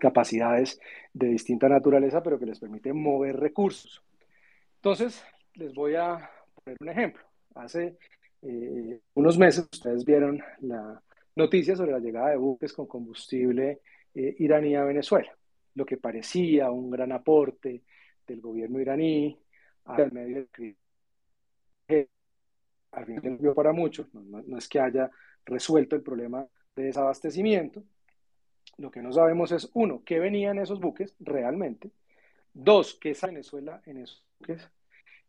[0.00, 0.80] capacidades
[1.12, 4.02] de distinta naturaleza, pero que les permiten mover recursos.
[4.76, 5.22] Entonces,
[5.54, 7.22] les voy a poner un ejemplo.
[7.54, 7.98] Hace
[8.42, 11.00] eh, unos meses ustedes vieron la
[11.36, 13.80] noticia sobre la llegada de buques con combustible
[14.14, 15.30] eh, iraní a Venezuela,
[15.74, 17.82] lo que parecía un gran aporte
[18.26, 19.38] del gobierno iraní
[19.84, 20.76] al medio del crimen.
[22.92, 25.10] Al final no para mucho, no es que haya
[25.44, 27.82] resuelto el problema de desabastecimiento.
[28.78, 31.90] Lo que no sabemos es, uno, qué venían esos buques realmente.
[32.52, 34.68] Dos, qué es Venezuela en esos buques.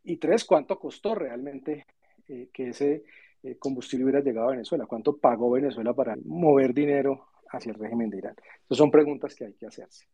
[0.04, 1.86] Y tres, cuánto costó realmente
[2.28, 3.04] eh, que ese
[3.42, 4.86] eh, combustible hubiera llegado a Venezuela.
[4.86, 8.36] Cuánto pagó Venezuela para mover dinero hacia el régimen de Irán?
[8.64, 10.06] Esas son preguntas que hay que hacerse.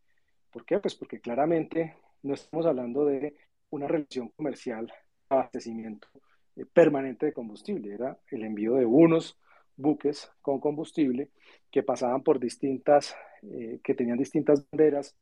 [0.51, 0.79] ¿Por qué?
[0.81, 3.37] Pues porque claramente no estamos hablando de
[3.71, 4.93] una relación comercial,
[5.29, 6.09] abastecimiento
[6.57, 9.39] eh, permanente de combustible, era el envío de unos
[9.79, 11.31] buques con combustible
[11.71, 15.17] que pasaban por distintas, eh, que tenían distintas banderas,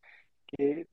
[0.47, 0.89] que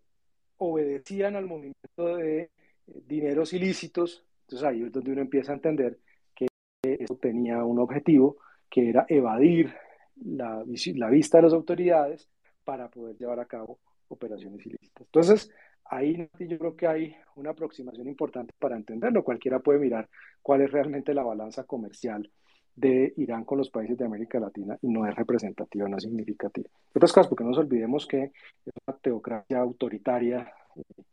[0.57, 2.49] obedecían al movimiento de eh,
[2.85, 4.25] dineros ilícitos.
[4.41, 5.97] Entonces ahí es donde uno empieza a entender
[6.35, 6.47] que
[6.83, 8.37] eso tenía un objetivo,
[8.69, 9.73] que era evadir
[10.15, 10.63] la,
[10.95, 12.29] la vista de las autoridades
[12.63, 15.05] para poder llevar a cabo operaciones ilícitas.
[15.05, 15.51] Entonces,
[15.85, 19.23] ahí yo creo que hay una aproximación importante para entenderlo.
[19.23, 20.09] Cualquiera puede mirar
[20.41, 22.29] cuál es realmente la balanza comercial
[22.75, 26.69] de Irán con los países de América Latina y no es representativa, no es significativa.
[26.93, 28.31] otras cosas, porque no nos olvidemos que
[28.65, 31.03] es una teocracia autoritaria eh,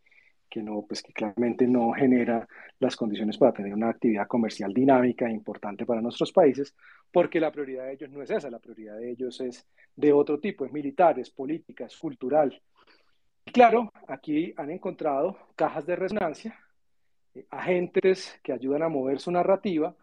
[0.48, 2.46] que, no, pues que claramente no genera
[2.80, 6.74] las condiciones para tener una actividad comercial dinámica e importante para nuestros países,
[7.12, 10.40] porque la prioridad de ellos no es esa, la prioridad de ellos es de otro
[10.40, 12.60] tipo, es militar, es política, es cultural.
[13.46, 16.58] Y claro, aquí han encontrado cajas de resonancia,
[17.34, 19.94] eh, agentes que ayudan a mover su narrativa,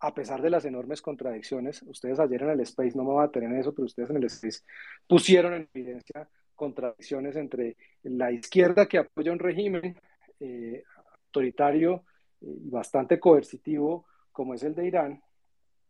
[0.00, 3.30] a pesar de las enormes contradicciones, ustedes ayer en el Space, no me van a
[3.30, 4.60] tener en eso, pero ustedes en el Space
[5.06, 9.98] pusieron en evidencia contradicciones entre la izquierda que apoya un régimen
[10.40, 10.82] eh,
[11.26, 12.04] autoritario
[12.40, 15.22] y bastante coercitivo como es el de Irán,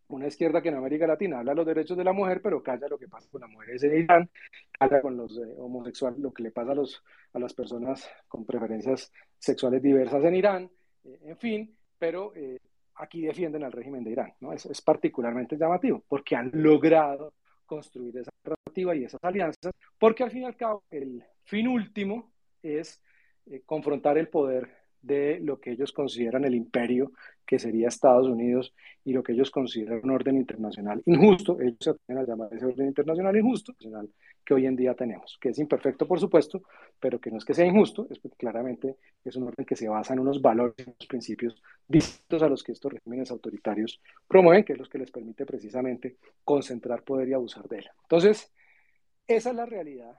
[0.08, 2.88] una izquierda que en América Latina habla de los derechos de la mujer, pero calla
[2.88, 4.30] lo que pasa con las mujeres en Irán,
[4.78, 8.44] calla con los eh, homosexuales, lo que le pasa a, los, a las personas con
[8.44, 10.70] preferencias sexuales diversas en Irán,
[11.04, 12.32] eh, en fin, pero
[12.96, 14.34] aquí defienden al régimen de Irán.
[14.40, 14.52] ¿no?
[14.52, 17.34] Es, particularmente llamativo porque han logrado
[17.66, 22.32] construir esa narrativa y esas alianzas, porque al fin y al cabo el fin último
[22.62, 23.02] es
[23.46, 27.12] eh, confrontar el poder de lo que ellos consideran el imperio,
[27.46, 31.60] que sería Estados Unidos, y lo que ellos consideran un orden internacional injusto.
[31.60, 33.74] Ellos se atreven a llamar ese orden internacional injusto,
[34.44, 36.62] que hoy en día tenemos, que es imperfecto, por supuesto,
[36.98, 39.88] pero que no es que sea injusto, es porque claramente es un orden que se
[39.88, 44.64] basa en unos valores y unos principios distintos a los que estos regímenes autoritarios promueven,
[44.64, 47.86] que es los que les permite precisamente concentrar poder y abusar de él.
[48.02, 48.52] Entonces,
[49.26, 50.18] esa es la realidad.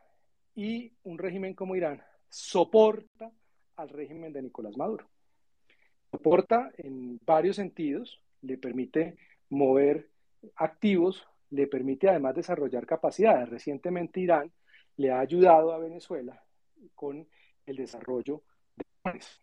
[0.56, 3.32] Y un régimen como Irán soporta
[3.78, 5.08] al régimen de Nicolás Maduro.
[6.12, 9.18] Soporta en varios sentidos, le permite
[9.50, 10.10] mover
[10.56, 13.50] activos, le permite además desarrollar capacidades.
[13.50, 14.52] Recientemente Irán
[14.98, 16.42] le ha ayudado a Venezuela
[16.94, 17.28] con
[17.66, 18.44] el desarrollo
[18.76, 19.42] de drones.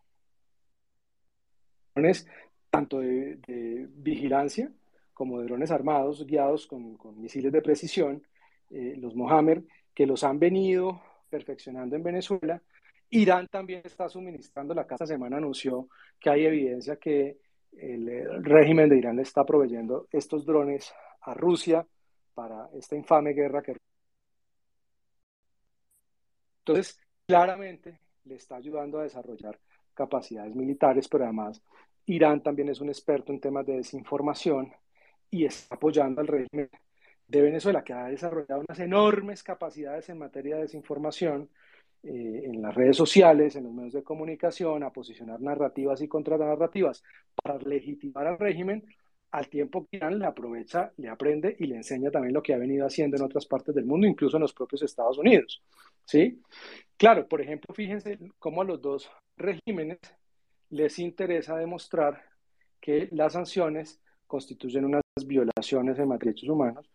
[1.94, 2.28] Drones
[2.70, 4.72] tanto de, vigilancia
[5.12, 8.22] como de drones armados guiados con, misiles de precisión,
[8.70, 9.64] eh, los Mohammed,
[9.94, 12.62] que los han venido perfeccionando en Venezuela
[13.14, 17.36] Irán también está suministrando, la casa semana anunció que hay evidencia que
[17.72, 21.86] el régimen de Irán le está proveyendo estos drones a Rusia
[22.34, 23.76] para esta infame guerra que...
[26.60, 29.58] Entonces, claramente le está ayudando a desarrollar
[29.92, 31.62] capacidades militares, pero además
[32.06, 34.72] Irán también es un experto en temas de desinformación
[35.30, 36.70] y está apoyando al régimen
[37.28, 41.50] de Venezuela, que ha desarrollado unas enormes capacidades en materia de desinformación
[42.04, 47.04] eh, en las redes sociales, en los medios de comunicación, a posicionar narrativas y contranarrativas
[47.40, 48.84] para legitimar al régimen,
[49.30, 52.58] al tiempo que Irán le aprovecha, le aprende y le enseña también lo que ha
[52.58, 55.62] venido haciendo en otras partes del mundo, incluso en los propios Estados Unidos.
[56.04, 56.40] ¿sí?
[56.96, 59.98] Claro, por ejemplo, fíjense cómo a los dos regímenes
[60.70, 62.20] les interesa demostrar
[62.80, 66.90] que las sanciones constituyen unas violaciones en derechos humanos,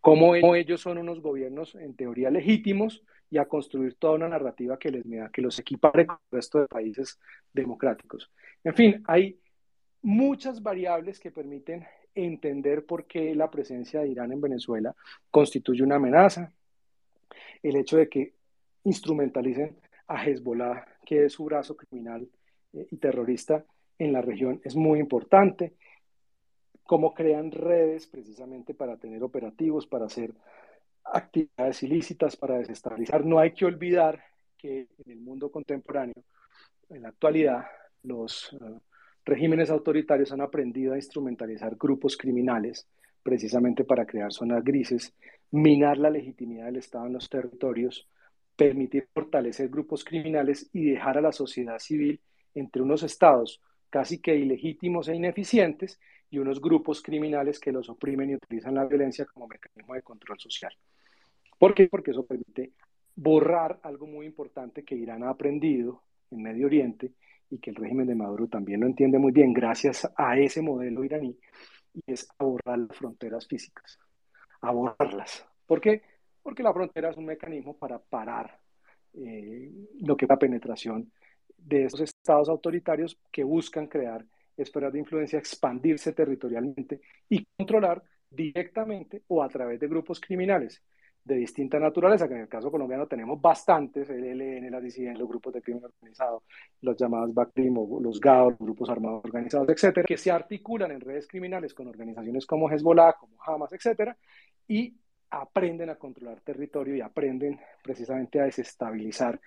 [0.00, 4.90] cómo ellos son unos gobiernos en teoría legítimos y a construir toda una narrativa que
[4.90, 7.18] les que los equipare con el resto de países
[7.50, 8.30] democráticos.
[8.62, 9.40] En fin, hay
[10.02, 11.82] muchas variables que permiten
[12.14, 14.94] entender por qué la presencia de Irán en Venezuela
[15.30, 16.52] constituye una amenaza.
[17.62, 18.34] El hecho de que
[18.84, 22.28] instrumentalicen a Hezbollah, que es su brazo criminal
[22.74, 23.64] eh, y terrorista
[23.98, 25.72] en la región, es muy importante.
[26.84, 30.34] Cómo crean redes precisamente para tener operativos, para hacer
[31.04, 33.24] actividades ilícitas para desestabilizar.
[33.24, 34.22] No hay que olvidar
[34.56, 36.24] que en el mundo contemporáneo,
[36.88, 37.64] en la actualidad,
[38.02, 38.78] los eh,
[39.24, 42.86] regímenes autoritarios han aprendido a instrumentalizar grupos criminales
[43.22, 45.14] precisamente para crear zonas grises,
[45.50, 48.08] minar la legitimidad del Estado en los territorios,
[48.56, 52.20] permitir fortalecer grupos criminales y dejar a la sociedad civil
[52.54, 53.60] entre unos estados
[53.90, 58.86] casi que ilegítimos e ineficientes y unos grupos criminales que los oprimen y utilizan la
[58.86, 60.72] violencia como mecanismo de control social.
[61.62, 61.86] ¿Por qué?
[61.86, 62.72] Porque eso permite
[63.14, 67.12] borrar algo muy importante que Irán ha aprendido en Medio Oriente
[67.50, 71.04] y que el régimen de Maduro también lo entiende muy bien gracias a ese modelo
[71.04, 71.38] iraní,
[71.94, 73.96] y es borrar las fronteras físicas,
[74.60, 75.46] a borrarlas.
[75.64, 76.02] ¿Por qué?
[76.42, 78.58] porque la frontera es un mecanismo para parar
[79.14, 79.70] eh,
[80.00, 81.12] lo que es la penetración
[81.56, 89.22] de esos estados autoritarios que buscan crear esferas de influencia, expandirse territorialmente y controlar directamente
[89.28, 90.82] o a través de grupos criminales
[91.24, 95.28] de distinta naturaleza, que en el caso colombiano tenemos bastantes, el ELN, la disidencia, los
[95.28, 96.42] grupos de crimen organizado,
[96.80, 101.28] los llamados BACRIM, los GAO, los grupos armados organizados, etcétera, que se articulan en redes
[101.28, 104.16] criminales con organizaciones como Hezbollah, como Hamas, etcétera,
[104.66, 104.94] y
[105.30, 109.40] aprenden a controlar territorio y aprenden precisamente a desestabilizar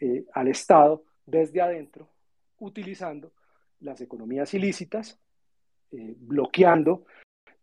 [0.00, 2.08] eh, al Estado desde adentro,
[2.58, 3.32] utilizando
[3.80, 5.18] las economías ilícitas,
[5.90, 7.06] eh, bloqueando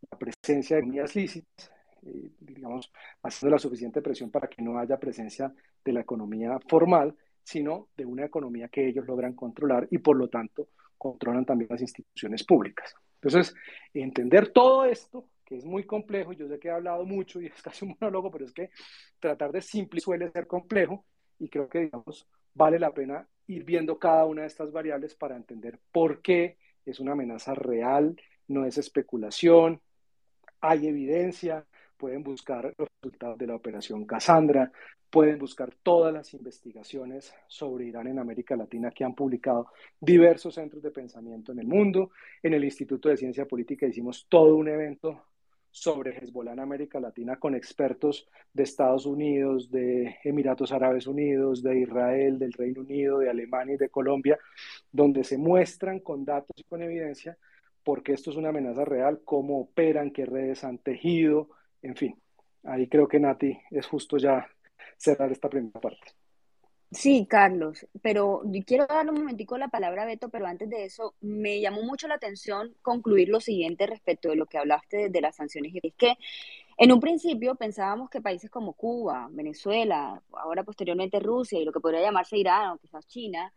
[0.10, 1.72] la presencia de economías lícitas,
[2.06, 2.92] eh, digamos,
[3.24, 8.06] haciendo la suficiente presión para que no haya presencia de la economía formal, sino de
[8.06, 12.94] una economía que ellos logran controlar y por lo tanto controlan también las instituciones públicas.
[13.22, 13.56] Entonces,
[13.94, 17.62] entender todo esto, que es muy complejo, yo sé que he hablado mucho y es
[17.62, 18.70] casi un monólogo, pero es que
[19.20, 21.06] tratar de simple suele ser complejo
[21.40, 25.36] y creo que, digamos, vale la pena ir viendo cada una de estas variables para
[25.36, 28.16] entender por qué es una amenaza real,
[28.48, 29.82] no es especulación,
[30.62, 31.66] hay evidencia,
[32.00, 34.72] pueden buscar los resultados de la operación Cassandra,
[35.10, 39.68] pueden buscar todas las investigaciones sobre Irán en América Latina que han publicado
[40.00, 42.12] diversos centros de pensamiento en el mundo.
[42.42, 45.26] En el Instituto de Ciencia Política hicimos todo un evento
[45.72, 51.82] sobre Hezbollah en América Latina con expertos de Estados Unidos, de Emiratos Árabes Unidos, de
[51.82, 54.40] Israel, del Reino Unido, de Alemania y de Colombia,
[54.92, 57.38] donde se muestran con datos y con evidencia
[57.84, 61.50] por qué esto es una amenaza real, cómo operan, qué redes han tejido,
[61.82, 62.22] en fin,
[62.64, 64.48] ahí creo que Nati es justo ya
[64.98, 66.14] cerrar esta primera parte.
[66.92, 71.14] Sí, Carlos, pero quiero darle un momentico la palabra a Beto, pero antes de eso,
[71.22, 75.36] me llamó mucho la atención concluir lo siguiente respecto de lo que hablaste de, las
[75.36, 75.72] sanciones.
[75.84, 76.18] Es que
[76.78, 81.80] en un principio pensábamos que países como Cuba, Venezuela, ahora posteriormente Rusia y lo que
[81.80, 83.54] podría llamarse Irán o quizás China,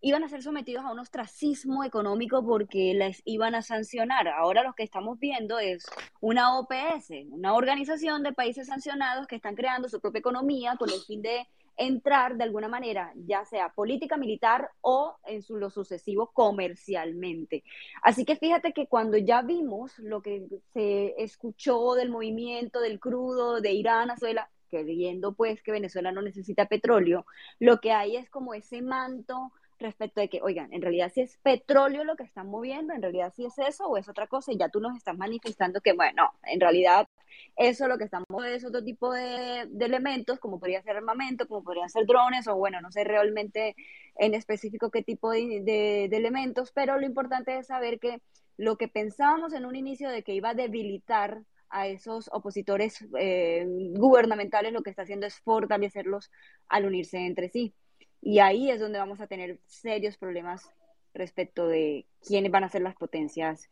[0.00, 4.28] iban a ser sometidos a un ostracismo económico porque les iban a sancionar.
[4.28, 5.86] Ahora lo que estamos viendo es
[6.20, 11.00] una OPS, una organización de países sancionados que están creando su propia economía con el
[11.00, 11.46] fin de
[11.78, 17.64] entrar de alguna manera, ya sea política militar o en su, lo sucesivo comercialmente.
[18.02, 23.60] Así que fíjate que cuando ya vimos lo que se escuchó del movimiento del crudo
[23.60, 27.26] de Irán, Venezuela, creyendo pues que Venezuela no necesita petróleo,
[27.58, 31.38] lo que hay es como ese manto respecto de que, oigan, en realidad si es
[31.38, 34.58] petróleo lo que están moviendo, en realidad si es eso o es otra cosa, y
[34.58, 37.08] ya tú nos estás manifestando que, bueno, en realidad
[37.56, 41.88] eso lo que estamos es otro tipo de, elementos, como podría ser armamento, como podrían
[41.88, 43.74] ser drones, o bueno, no sé realmente
[44.16, 48.20] en específico qué tipo de, elementos, pero lo importante es saber que
[48.56, 53.66] lo que pensábamos en un inicio de que iba a debilitar a esos opositores eh,
[53.66, 56.30] gubernamentales, lo que está haciendo es fortalecerlos
[56.68, 57.74] al unirse entre sí.
[58.20, 60.70] Y ahí es donde vamos a tener serios problemas
[61.14, 63.68] respecto de quiénes van a ser las potencias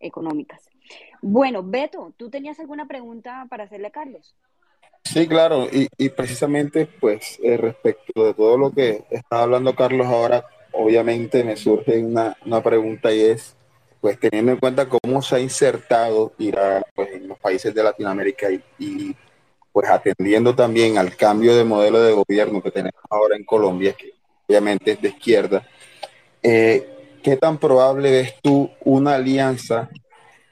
[0.00, 0.68] económicas.
[1.22, 4.34] Bueno, Beto, ¿tú tenías alguna pregunta para hacerle a Carlos?
[5.04, 10.44] Sí, claro, y, precisamente pues eh, respecto de todo lo que está hablando Carlos ahora,
[10.72, 13.56] obviamente me surge una, pregunta y es,
[14.00, 18.48] pues teniendo en cuenta cómo se ha insertado Irán pues, en los países de Latinoamérica
[18.78, 19.16] y
[19.76, 24.14] pues atendiendo también al cambio de modelo de gobierno que tenemos ahora en Colombia, que
[24.48, 25.66] obviamente es de izquierda,
[26.42, 29.90] eh, ¿qué tan probable ves tú una alianza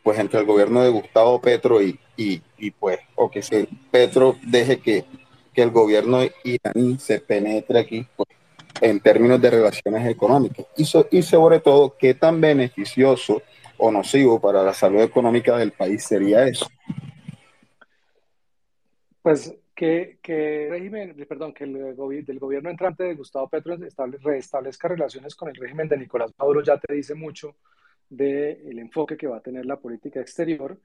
[0.02, 4.80] pues entre el gobierno de Gustavo Petro y, y, pues, o que se, Petro deje
[4.80, 5.06] que,
[5.54, 8.28] que, el gobierno iraní se penetre aquí pues,
[8.82, 10.66] en términos de relaciones económicas?
[10.76, 10.86] Y,
[11.16, 13.40] y sobre todo, ¿qué tan beneficioso
[13.78, 16.66] o nocivo para la salud económica del país sería eso?
[19.24, 21.96] Pues que, que régimen, perdón, que el
[22.26, 23.74] del gobierno entrante de Gustavo Petro
[24.20, 27.56] restablezca relaciones con el régimen de Nicolás Maduro ya te dice mucho
[28.06, 30.78] del enfoque que va a tener la política exterior.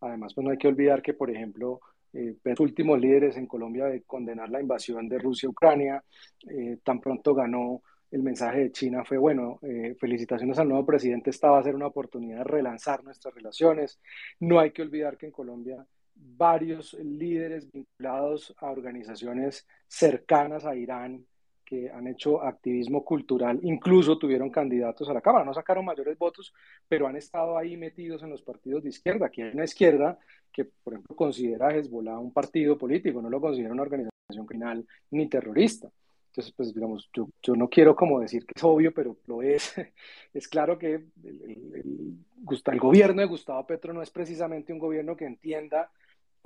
[0.00, 1.80] Además, pues no hay que olvidar que, por ejemplo,
[2.12, 6.04] eh, los últimos líderes en Colombia de condenar la invasión de Rusia a Ucrania,
[6.50, 7.80] eh, tan pronto ganó
[8.10, 11.76] el mensaje de China fue, bueno, eh, felicitaciones al nuevo presidente, esta va a ser
[11.76, 14.00] una oportunidad de relanzar nuestras relaciones.
[14.40, 21.26] No hay que olvidar que en Colombia varios líderes vinculados a organizaciones cercanas a Irán
[21.64, 26.52] que han hecho activismo cultural, incluso tuvieron candidatos a la Cámara, no sacaron mayores votos,
[26.86, 29.26] pero han estado ahí metidos en los partidos de izquierda.
[29.26, 30.18] Aquí hay una izquierda
[30.52, 34.86] que, por ejemplo, considera a Hezbollah un partido político, no lo considera una organización criminal
[35.10, 35.90] ni terrorista.
[36.28, 39.74] Entonces, pues digamos, yo, yo, no quiero como decir que es obvio, pero lo es.
[40.34, 42.18] Es claro que el, el,
[42.66, 45.92] el, gobierno de Gustavo Petro no es precisamente un gobierno que entienda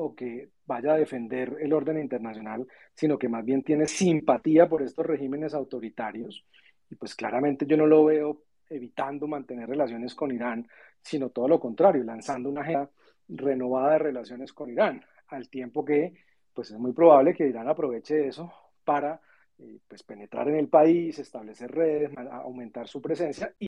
[0.01, 4.83] o que vaya a defender el orden internacional, sino que más bien tiene simpatía por
[4.83, 6.45] estos regímenes autoritarios.
[6.89, 10.69] Y pues claramente yo no lo veo evitando mantener relaciones con Irán,
[11.03, 12.91] sino todo lo contrario, lanzando una agenda
[13.29, 16.15] renovada de relaciones con Irán, al tiempo que
[16.55, 18.53] pues es muy probable que Irán aproveche eso
[18.85, 19.21] para
[19.59, 23.67] eh, pues penetrar en el país, establecer redes, aumentar su presencia y,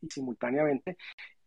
[0.00, 0.96] y simultáneamente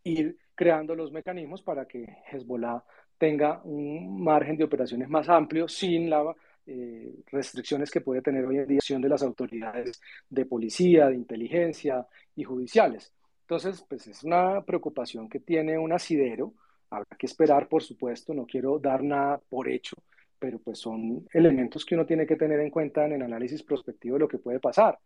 [0.03, 2.83] ir creando los mecanismos para que Hezbollah
[3.17, 6.35] tenga un margen de operaciones más amplio sin las
[6.65, 9.99] eh, restricciones que puede tener hoy en día de las autoridades
[10.29, 13.13] de policía, de inteligencia y judiciales.
[13.41, 16.53] Entonces, pues es una preocupación que tiene un asidero.
[16.89, 19.95] Habrá que esperar, por supuesto, no quiero dar nada por hecho,
[20.39, 24.15] pero pues son elementos que uno tiene que tener en cuenta en el análisis prospectivo
[24.15, 24.97] de lo que puede pasar.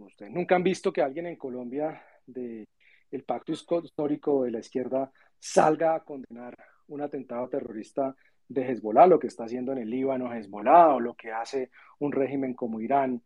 [0.00, 2.66] Ustedes nunca han visto que alguien en Colombia de
[3.10, 6.56] el pacto histórico de la izquierda salga a condenar
[6.88, 8.14] un atentado terrorista
[8.48, 12.12] de Hezbollah, lo que está haciendo en el Líbano Hezbollah o lo que hace un
[12.12, 13.22] régimen como Irán.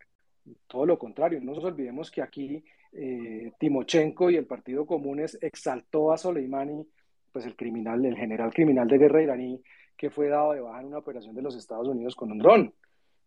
[0.67, 6.11] Todo lo contrario, no nos olvidemos que aquí eh, Timochenko y el Partido Comunes exaltó
[6.11, 6.85] a Soleimani,
[7.31, 9.61] pues el criminal, el general criminal de guerra iraní,
[9.97, 12.73] que fue dado de baja en una operación de los Estados Unidos con un dron.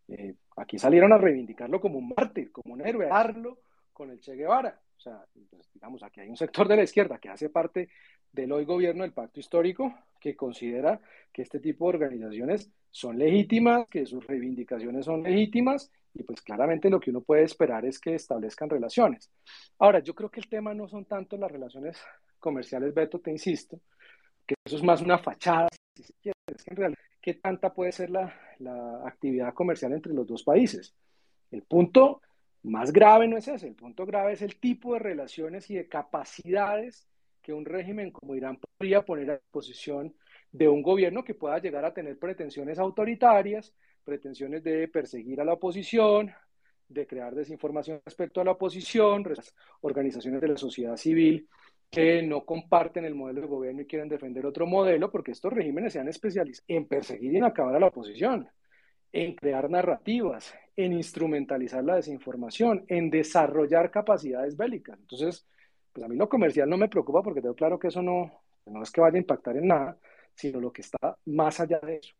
[0.07, 3.59] Eh, aquí salieron a reivindicarlo como un mártir, como un héroe, a darlo
[3.91, 4.79] con el Che Guevara.
[4.97, 7.89] O sea, pues, digamos, aquí hay un sector de la izquierda que hace parte
[8.31, 10.99] del hoy gobierno del pacto histórico que considera
[11.31, 16.89] que este tipo de organizaciones son legítimas, que sus reivindicaciones son legítimas y pues claramente
[16.89, 19.29] lo que uno puede esperar es que establezcan relaciones.
[19.77, 21.97] Ahora, yo creo que el tema no son tanto las relaciones
[22.39, 23.79] comerciales, Beto, te insisto,
[24.45, 27.71] que eso es más una fachada, si se quiere, es que en realidad, ¿qué tanta
[27.71, 30.95] puede ser la, la actividad comercial entre los dos países?
[31.51, 32.21] El punto
[32.67, 35.87] más grave no es ese, el punto grave es el tipo de relaciones y de
[35.87, 37.07] capacidades
[37.41, 40.13] que un régimen como Irán podría poner a disposición
[40.51, 45.53] de un gobierno que pueda llegar a tener pretensiones autoritarias, pretensiones de perseguir a la
[45.53, 46.33] oposición,
[46.89, 49.23] de crear desinformación respecto a la oposición,
[49.81, 51.47] organizaciones de la sociedad civil
[51.89, 55.93] que no comparten el modelo de gobierno y quieren defender otro modelo, porque estos regímenes
[55.93, 58.49] se han especializado en perseguir y en acabar a la oposición,
[59.13, 64.97] en crear narrativas, en instrumentalizar la desinformación, en desarrollar capacidades bélicas.
[64.99, 65.45] Entonces,
[65.91, 68.31] pues a mí lo comercial no me preocupa porque tengo claro que eso no,
[68.67, 69.97] no es que vaya a impactar en nada,
[70.35, 72.13] sino lo que está más allá de eso.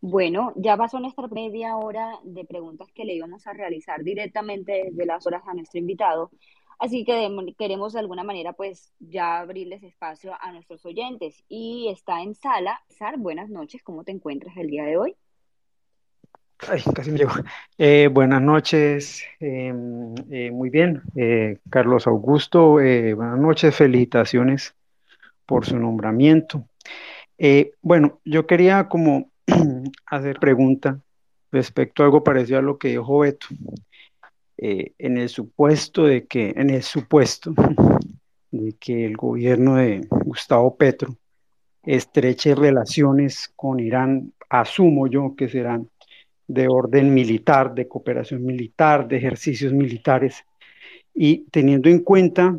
[0.00, 5.06] Bueno, ya pasó nuestra media hora de preguntas que le íbamos a realizar directamente desde
[5.06, 6.30] las horas a nuestro invitado.
[6.84, 11.42] Así que queremos de alguna manera pues ya abrirles espacio a nuestros oyentes.
[11.48, 12.78] Y está en sala.
[12.90, 15.16] Sar, buenas noches, ¿cómo te encuentras el día de hoy?
[16.68, 17.32] Ay, casi me llego.
[17.78, 21.00] Eh, buenas noches, em, eh, muy bien.
[21.16, 24.74] Eh, Carlos Augusto, buenas noches, felicitaciones
[25.46, 26.68] por su nombramiento.
[27.80, 29.30] bueno, yo quería como
[30.04, 31.00] hacer pregunta
[31.50, 33.46] respecto a algo parecido a lo que dijo Beto.
[34.64, 37.52] En el supuesto de que, en el supuesto
[38.50, 41.16] de que el gobierno de Gustavo Petro
[41.82, 45.90] estreche relaciones con Irán, asumo yo que serán
[46.46, 50.44] de orden militar, de cooperación militar, de ejercicios militares,
[51.14, 52.56] y teniendo en cuenta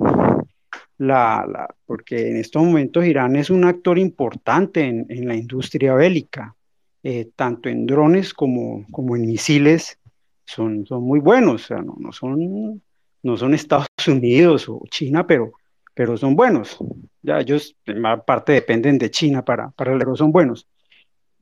[0.98, 6.56] la, porque en estos momentos Irán es un actor importante en, la industria bélica,
[7.04, 10.00] eh, tanto en drones como, como en misiles,
[10.46, 12.82] son, son muy buenos, o sea, no, no, son,
[13.24, 15.52] no son Estados Unidos o China, pero,
[15.94, 16.78] pero son buenos.
[17.22, 20.68] Ya ellos, en parte, dependen de China para, para el son buenos.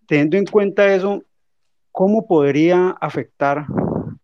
[0.07, 1.23] Teniendo en cuenta eso,
[1.91, 3.65] ¿cómo podría afectar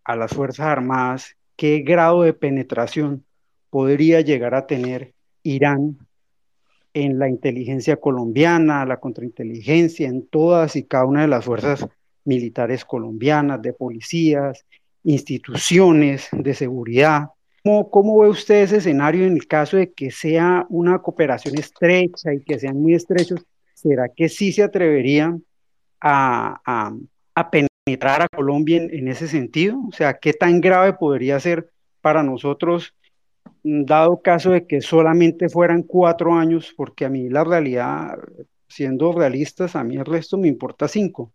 [0.04, 1.36] a las Fuerzas Armadas?
[1.56, 3.26] ¿Qué grado de penetración
[3.70, 5.14] podría llegar a tener
[5.44, 5.98] Irán
[6.94, 11.88] en la inteligencia colombiana, la contrainteligencia, en todas y cada una de las fuerzas
[12.30, 14.66] militares colombianas, de policías,
[15.04, 17.30] instituciones de seguridad?
[17.64, 22.34] ¿Cómo, ¿Cómo, ve usted ese escenario en el caso de que sea una cooperación estrecha
[22.34, 23.46] y que sean muy estrechos?
[23.74, 25.44] ¿Será que sí se atreverían
[26.02, 26.94] a,
[27.52, 29.80] penetrar a Colombia en, ese sentido?
[29.88, 31.72] O sea, ¿qué tan grave podría ser
[32.02, 32.94] para nosotros,
[33.64, 36.74] mm, dado caso de que solamente fueran cuatro años?
[36.76, 38.18] Porque a mí la realidad,
[38.68, 41.34] siendo realistas, a mí el resto me importa cinco,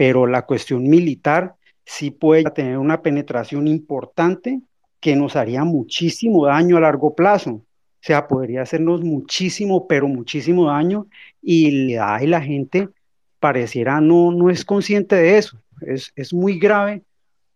[0.00, 4.62] pero la cuestión militar sí puede tener una penetración importante
[4.98, 7.50] que nos haría muchísimo daño a largo plazo.
[7.50, 7.64] O
[8.00, 11.06] sea, podría hacernos muchísimo, pero muchísimo daño
[11.42, 12.88] y la, y la gente
[13.40, 15.58] pareciera no, no es consciente de eso.
[15.82, 17.02] Es, es muy grave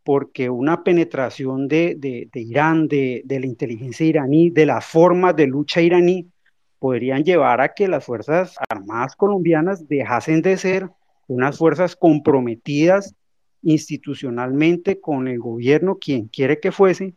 [0.03, 5.34] porque una penetración de, de, de Irán, de, de, la inteligencia iraní, de las formas
[5.34, 6.28] de lucha iraní,
[6.78, 10.90] podrían llevar a que las Fuerzas Armadas colombianas dejasen de ser
[11.27, 13.14] unas fuerzas comprometidas
[13.62, 17.14] institucionalmente con el gobierno, quien quiere que fuese,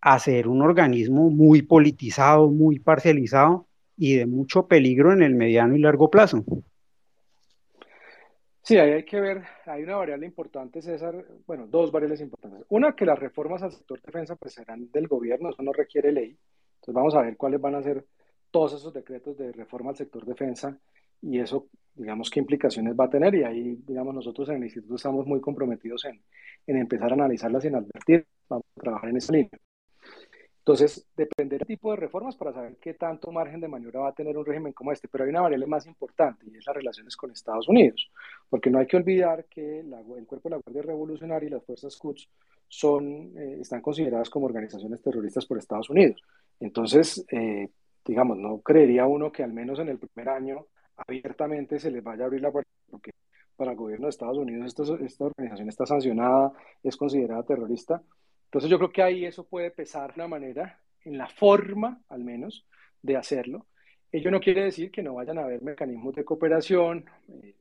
[0.00, 5.76] a ser un organismo muy politizado, muy parcializado y de mucho peligro en el mediano
[5.76, 6.44] y largo plazo.
[8.62, 12.64] Sí, ahí hay que ver, hay una variable importante, César, bueno, dos variables importantes.
[12.70, 16.36] Una, que las reformas al sector defensa pues serán del gobierno, eso no requiere ley.
[16.76, 18.06] Entonces vamos a ver cuáles van a ser
[18.50, 20.78] todos esos decretos de reforma al sector defensa
[21.22, 23.34] y eso, digamos, qué implicaciones va a tener.
[23.34, 26.20] Y ahí, digamos, nosotros en el instituto estamos muy comprometidos en,
[26.66, 29.50] en empezar a analizarlas y en advertir, vamos a trabajar en esa línea.
[30.66, 34.14] Entonces, dependerá del tipo de reformas para saber qué tanto margen de maniobra va a
[34.14, 35.08] tener un régimen como este.
[35.08, 38.10] Pero hay una variable más importante y es las relaciones con Estados Unidos,
[38.48, 41.64] porque no hay que olvidar que la, el Cuerpo de la Guardia Revolucionaria y las
[41.66, 42.30] Fuerzas Quds
[42.66, 46.22] son, eh, están consideradas como organizaciones terroristas por Estados Unidos.
[46.58, 47.68] Entonces, eh,
[48.02, 52.24] digamos, no creería uno que al menos en el primer año abiertamente se les vaya
[52.24, 53.12] a abrir la puerta, porque
[53.56, 58.02] para el gobierno de Estados Unidos esta, esta organización está sancionada, es considerada terrorista
[58.54, 62.22] entonces yo creo que ahí eso puede pesar de una manera, en la forma al
[62.22, 62.64] menos,
[63.02, 63.66] de hacerlo.
[64.12, 67.56] Ello no quiere decir que no vayan a haber mecanismos de cooperación, eh,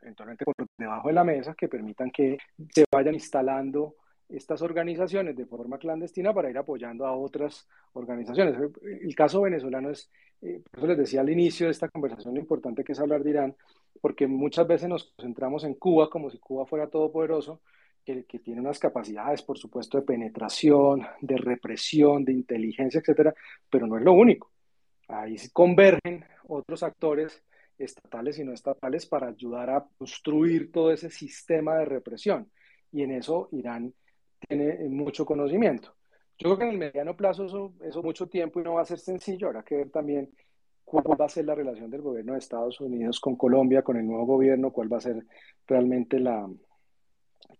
[0.00, 2.38] eventualmente por debajo de la mesa, que permitan que
[2.72, 3.96] se vayan instalando
[4.28, 8.54] estas organizaciones de forma clandestina para ir apoyando a otras organizaciones.
[8.84, 10.08] El caso venezolano es,
[10.42, 13.22] eh, por eso les decía al inicio de esta conversación, lo importante que es hablar
[13.22, 13.56] de Irán,
[14.00, 17.60] porque muchas veces nos concentramos en Cuba como si Cuba fuera todopoderoso,
[18.04, 23.34] que, tiene unas capacidades, por supuesto, de penetración, de represión, de inteligencia, etcétera,
[23.68, 24.50] pero no es lo único.
[25.08, 27.42] Ahí convergen otros actores
[27.78, 32.50] estatales y no estatales para ayudar a construir todo ese sistema de represión.
[32.92, 33.94] Y en eso Irán
[34.48, 35.94] tiene mucho conocimiento.
[36.40, 38.86] Yo creo que en el mediano plazo eso, eso mucho tiempo y no va a
[38.86, 39.48] ser sencillo.
[39.48, 40.30] Habrá que ver también
[40.86, 44.06] cuál va a ser la relación del gobierno de Estados Unidos con Colombia, con el
[44.06, 45.26] nuevo gobierno, cuál va a ser
[45.66, 46.48] realmente la,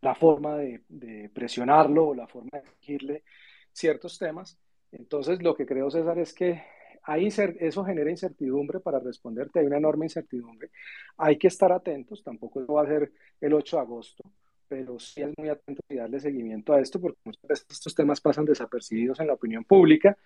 [0.01, 3.25] la forma de, presionarlo o la forma de exigirle
[3.71, 4.59] ciertos temas.
[4.93, 6.63] Entonces, lo que creo, César, es que
[7.03, 10.71] hay eso genera incertidumbre para responderte, hay una enorme incertidumbre.
[11.19, 13.13] Hay que estar atentos, tampoco va a ser
[13.43, 14.25] el 8 de agosto,
[14.71, 18.21] pero sí es muy atento y darle seguimiento a esto, porque muchas veces estos temas
[18.21, 20.17] pasan desapercibidos en la opinión pública.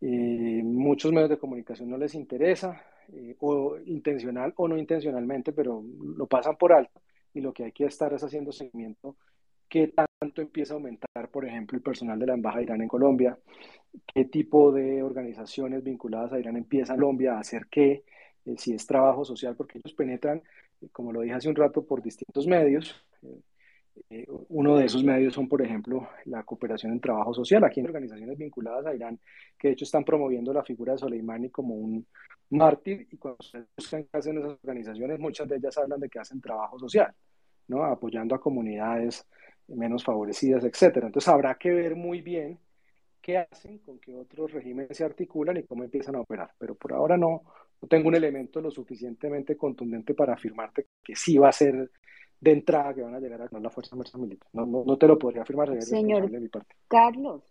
[0.00, 2.80] y muchos medios de comunicación no les interesa,
[3.12, 5.82] eh, o intencional o no intencionalmente, pero
[6.16, 7.00] lo pasan por alto
[7.34, 9.16] y lo que hay que estar es haciendo seguimiento
[9.68, 12.88] qué tanto empieza a aumentar, por ejemplo, el personal de la Embajada de Irán en
[12.88, 13.38] Colombia,
[14.14, 18.04] qué tipo de organizaciones vinculadas a Irán empieza Colombia a hacer qué,
[18.44, 20.42] eh, si es trabajo social, porque ellos penetran,
[20.80, 22.94] eh, como lo dije hace un rato, por distintos medios.
[23.22, 23.40] Eh,
[24.48, 27.64] uno de esos medios son, por ejemplo, la cooperación en trabajo social.
[27.64, 29.18] Aquí hay organizaciones vinculadas a Irán
[29.58, 32.06] que de hecho están promoviendo la figura de Soleimani como un
[32.50, 36.18] mártir y cuando se buscan qué hacen esas organizaciones, muchas de ellas hablan de que
[36.18, 37.12] hacen trabajo social.
[37.68, 37.84] ¿no?
[37.84, 39.26] apoyando a comunidades
[39.68, 41.06] menos favorecidas, etcétera.
[41.06, 42.58] Entonces habrá que ver muy bien
[43.20, 46.52] qué hacen, con qué otros regímenes se articulan y cómo empiezan a operar.
[46.58, 47.42] Pero por ahora no,
[47.82, 51.90] no tengo un elemento lo suficientemente contundente para afirmarte que sí va a ser
[52.40, 54.48] de entrada que van a llegar a la fuerza militar.
[54.52, 55.80] No, no, no, te lo podría afirmar.
[55.82, 56.74] Señor de mi parte.
[56.88, 57.42] Carlos,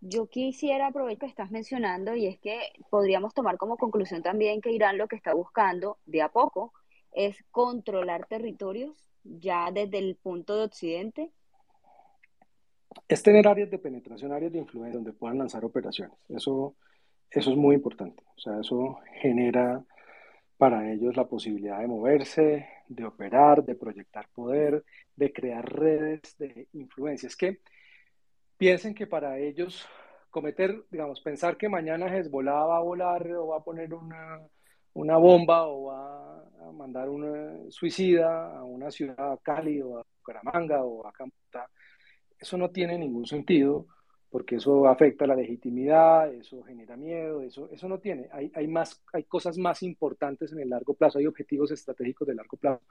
[0.00, 2.58] yo quisiera aprovechar que estás mencionando y es que
[2.90, 6.72] podríamos tomar como conclusión también que Irán lo que está buscando de a poco
[7.12, 11.30] es controlar territorios ya desde el punto de Occidente?
[13.08, 16.16] Es tener áreas de penetración, áreas de influencia donde puedan lanzar operaciones.
[16.28, 16.76] Eso,
[17.30, 18.22] eso es muy importante.
[18.36, 19.84] O sea, eso genera
[20.58, 24.84] para ellos la posibilidad de moverse, de operar, de proyectar poder,
[25.14, 27.28] de crear redes de influencia.
[27.28, 27.60] Es que
[28.56, 29.86] piensen que para ellos
[30.30, 34.40] cometer, digamos, pensar que mañana Hezbollah va a volar o va a poner una,
[34.94, 36.38] una bomba o va
[36.68, 41.70] a mandar un suicida a una ciudad Cali o a Bucaramanga o a Campota,
[42.36, 43.86] eso no tiene ningún sentido
[44.30, 48.28] porque eso afecta la legitimidad, eso genera miedo, eso, eso no tiene.
[48.32, 52.34] Hay, hay, más, hay cosas más importantes en el largo plazo, hay objetivos estratégicos de
[52.34, 52.82] largo plazo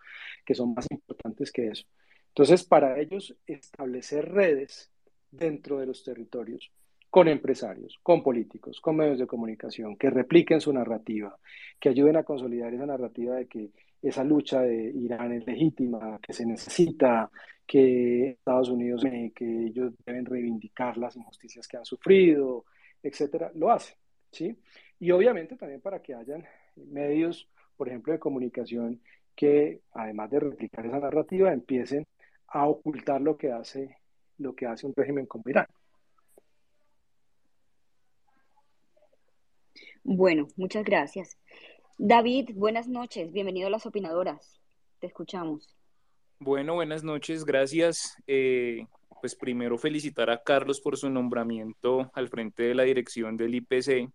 [0.45, 1.85] que son más importantes que eso.
[2.29, 4.91] Entonces, para ellos, establecer redes
[5.31, 6.71] dentro de los territorios
[7.09, 11.37] con empresarios, con políticos, con medios de comunicación, que repliquen su narrativa,
[11.79, 13.71] que ayuden a consolidar esa narrativa de que
[14.01, 17.29] esa lucha de Irán es legítima, que se necesita,
[17.65, 19.03] que Estados Unidos,
[19.35, 22.65] que ellos deben reivindicar las injusticias que han sufrido,
[23.03, 23.97] etcétera, lo hace,
[24.31, 24.55] ¿sí?
[24.99, 26.45] Y obviamente también para que hayan
[26.75, 29.01] medios, por ejemplo, de comunicación
[29.35, 32.07] que además de replicar esa narrativa empiecen
[32.47, 33.97] a ocultar lo que hace
[34.37, 35.65] lo que hace un régimen como Irán.
[40.03, 41.37] Bueno, muchas gracias.
[41.99, 44.61] David, buenas noches, bienvenido a las opinadoras.
[44.99, 45.75] Te escuchamos.
[46.37, 48.15] Bueno, buenas noches, gracias.
[48.27, 48.85] Eh,
[49.19, 54.11] pues primero felicitar a Carlos por su nombramiento al frente de la dirección del IPC.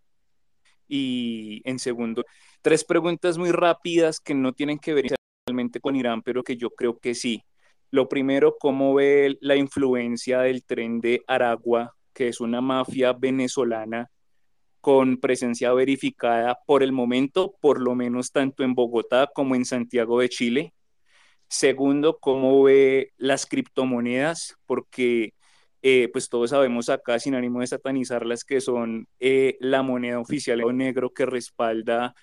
[0.86, 2.24] Y en segundo,
[2.60, 6.70] tres preguntas muy rápidas que no tienen que ver realmente con Irán, pero que yo
[6.70, 7.42] creo que sí.
[7.90, 14.11] Lo primero, ¿cómo ve la influencia del tren de Aragua, que es una mafia venezolana
[14.82, 20.20] con presencia verificada por el momento, por lo menos tanto en Bogotá como en Santiago
[20.20, 20.74] de Chile.
[21.48, 25.34] Segundo, cómo ve las criptomonedas, porque
[25.82, 30.62] eh, pues todos sabemos acá, sin ánimo de satanizarlas, que son eh, la moneda oficial
[30.64, 32.14] o negro que respalda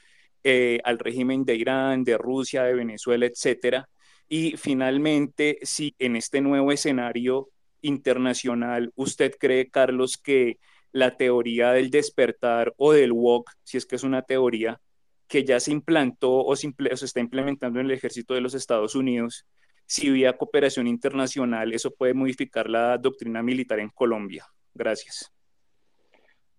[0.43, 3.89] eh, al régimen de Irán, de Rusia, de Venezuela, etcétera.
[4.27, 7.49] Y finalmente, si en este nuevo escenario
[7.81, 10.59] internacional usted cree, Carlos, que
[10.91, 14.79] la teoría del despertar o del walk, si es que es una teoría
[15.27, 19.45] que ya se implantó o se, está implementando en el ejército de los Estados Unidos,
[19.85, 24.45] si vía cooperación internacional eso puede modificar la doctrina militar en Colombia.
[24.73, 25.31] Gracias.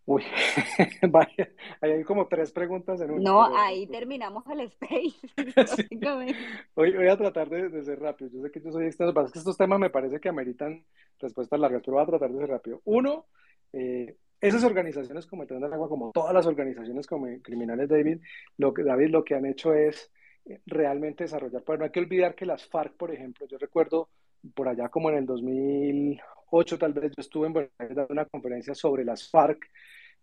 [0.06, 0.24] Uy,
[1.08, 1.50] vaya,
[1.80, 3.22] hay como tres preguntas en una.
[3.22, 5.14] No, ahí terminamos el space.
[6.74, 8.30] Voy, voy, a tratar de, ser rápido.
[8.32, 10.84] Yo sé que yo soy extenso, es que estos temas me parece que ameritan
[11.18, 12.80] respuestas largas, pero voy a tratar de ser rápido.
[12.84, 13.26] Uno,
[13.72, 18.20] eh, esas organizaciones como el Tren del Agua, como todas las organizaciones como criminales, David,
[18.56, 20.10] lo que, David, lo que han hecho es
[20.46, 24.08] eh, realmente desarrollar, pero no hay que olvidar que las FARC, por ejemplo, yo recuerdo
[24.54, 28.24] por allá como en el 2008 tal vez yo estuve en Buenos Aires dando una
[28.24, 29.68] conferencia sobre las FARC,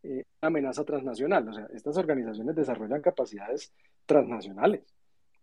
[0.04, 3.74] eh, amenaza transnacional, o sea, estas organizaciones desarrollan capacidades
[4.06, 4.97] transnacionales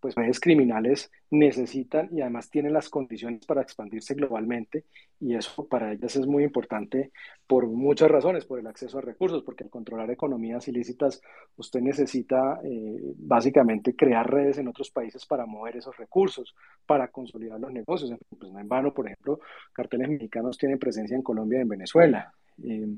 [0.05, 4.85] pues redes criminales necesitan y además tienen las condiciones para expandirse globalmente
[5.19, 7.11] y eso para ellas es muy importante
[7.47, 11.23] por muchas razones, por el acceso a recursos, porque al controlar economías ilícitas
[11.57, 17.59] usted necesita eh, básicamente crear redes en otros países para mover esos recursos, para consolidar
[17.59, 18.13] los negocios.
[18.39, 19.41] Pues no en vano, por ejemplo,
[19.73, 22.31] carteles mexicanos tienen presencia en Colombia y en Venezuela.
[22.63, 22.89] Eh,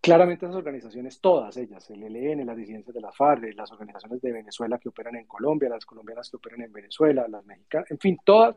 [0.00, 4.32] Claramente esas organizaciones, todas ellas, el ELN, las disidencias de la FARC, las organizaciones de
[4.32, 8.16] Venezuela que operan en Colombia, las colombianas que operan en Venezuela, las mexicanas, en fin,
[8.24, 8.56] todas,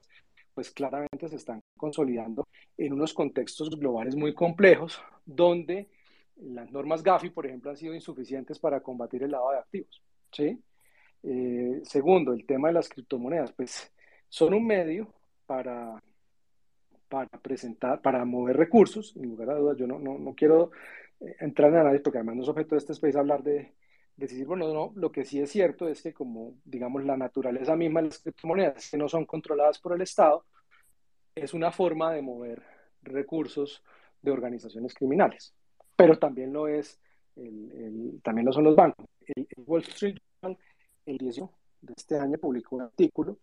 [0.53, 5.89] pues claramente se están consolidando en unos contextos globales muy complejos donde
[6.37, 10.01] las normas GAFI, por ejemplo, han sido insuficientes para combatir el lavado de activos.
[10.31, 10.59] ¿sí?
[11.23, 13.91] Eh, segundo, el tema de las criptomonedas, pues
[14.29, 15.13] son un medio
[15.45, 16.01] para,
[17.09, 20.71] para presentar, para mover recursos, sin lugar a dudas, yo no, no, no quiero
[21.39, 23.73] entrar en análisis, porque además no es objeto de este space hablar de,
[24.45, 28.07] bueno, no, lo que sí es cierto es que como, digamos, la naturaleza misma de
[28.07, 30.45] las criptomonedas, que no son controladas por el Estado,
[31.35, 32.63] es una forma de mover
[33.01, 33.83] recursos
[34.21, 35.53] de organizaciones criminales.
[35.95, 36.99] Pero también lo es,
[37.35, 39.07] el, también lo son los bancos.
[39.25, 40.59] El, Wall Street Journal,
[41.05, 41.35] el 10
[41.81, 43.37] de este año, publicó un artículo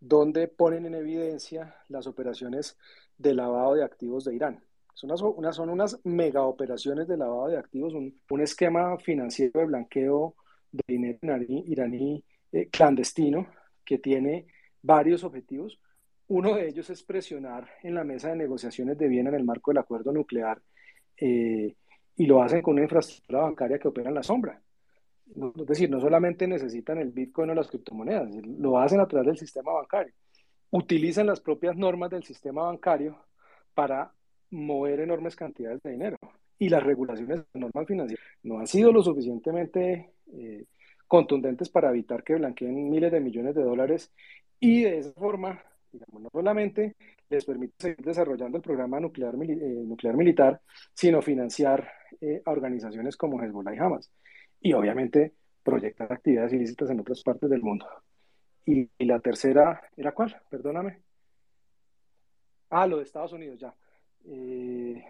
[0.00, 2.76] donde ponen en evidencia las operaciones
[3.18, 4.64] de lavado de activos de Irán.
[5.00, 9.66] Son unas, son unas mega operaciones de lavado de activos, un, un esquema financiero de
[9.66, 10.34] blanqueo
[10.70, 12.22] de dinero iraní,
[12.52, 13.46] eh, clandestino
[13.82, 14.46] que tiene
[14.82, 15.80] varios objetivos.
[16.28, 19.70] Uno de ellos es presionar en la mesa de negociaciones de Viena en el marco
[19.70, 20.60] del acuerdo nuclear
[21.16, 21.74] eh,
[22.16, 24.60] y lo hacen con una infraestructura bancaria que opera en la sombra.
[25.56, 28.28] Es decir, no solamente necesitan el Bitcoin o las criptomonedas,
[28.58, 30.12] lo hacen a través del sistema bancario.
[30.68, 33.16] Utilizan las propias normas del sistema bancario
[33.72, 34.12] para
[34.50, 36.18] mover enormes cantidades de dinero.
[36.58, 40.64] Y las regulaciones de normas financieras no han sido lo suficientemente eh,
[41.06, 44.12] contundentes para evitar que blanqueen miles de millones de dólares
[44.60, 46.94] y de esa forma, digamos, no solamente
[47.30, 50.60] les permite seguir desarrollando el programa nuclear, eh, nuclear militar,
[50.92, 51.90] sino financiar
[52.20, 54.10] eh, a organizaciones como Hezbollah y Hamas.
[54.60, 55.32] Y obviamente
[55.62, 57.86] proyectar actividades ilícitas en otras partes del mundo.
[58.66, 60.36] Y, y la tercera, ¿era cuál?
[60.50, 61.00] Perdóname.
[62.68, 63.74] Ah, lo de Estados Unidos, ya.
[64.26, 65.04] Eh,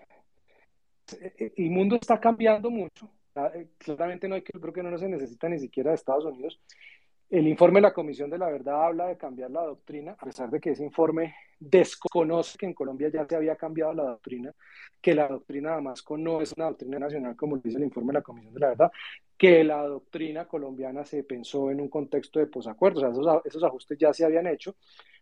[1.56, 3.10] el mundo está cambiando mucho.
[3.34, 6.24] Ah, eh, claramente no hay que, creo que no se necesita ni siquiera de Estados
[6.24, 6.60] Unidos.
[7.28, 10.50] El informe de la Comisión de la Verdad habla de cambiar la doctrina, a pesar
[10.50, 14.52] de que ese informe desconoce que en Colombia ya se había cambiado la doctrina,
[15.00, 18.22] que la doctrina Damasco no es una doctrina nacional, como dice el informe de la
[18.22, 18.90] Comisión de la Verdad,
[19.38, 23.62] que la doctrina colombiana se pensó en un contexto de posacuerdos, o sea, esos, esos
[23.62, 24.74] ajustes ya se habían hecho,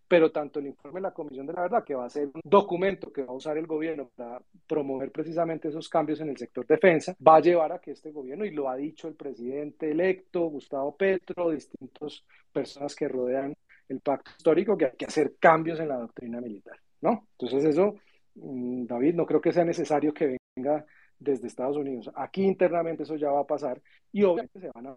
[0.09, 2.41] pero tanto el informe de la Comisión de la Verdad, que va a ser un
[2.43, 6.67] documento que va a usar el gobierno para promover precisamente esos cambios en el sector
[6.67, 10.47] defensa, va a llevar a que este gobierno, y lo ha dicho el presidente electo,
[10.47, 13.55] Gustavo Petro, distintas personas que rodean
[13.89, 17.29] el pacto histórico, que hay que hacer cambios en la doctrina militar, ¿no?
[17.39, 17.97] Entonces eso,
[18.35, 20.87] mm, David, no creo que sea necesario que venga
[21.19, 22.11] desde Estados Unidos.
[22.15, 23.81] Aquí internamente eso ya va a pasar
[24.13, 24.97] y obviamente se van a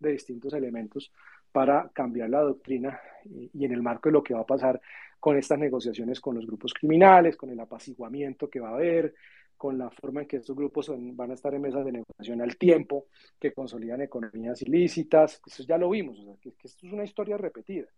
[0.00, 1.12] de distintos elementos
[1.52, 4.80] para cambiar la doctrina y, y en el marco de lo que va a pasar
[5.20, 9.14] con estas negociaciones con los grupos criminales, con el apaciguamiento que va a haber,
[9.56, 12.40] con la forma en que estos grupos son, van a estar en mesas de negociación
[12.40, 13.06] al tiempo,
[13.38, 15.42] que consolidan economías ilícitas.
[15.44, 17.88] Eso ya lo vimos, o sea, que, que esto es una historia repetida.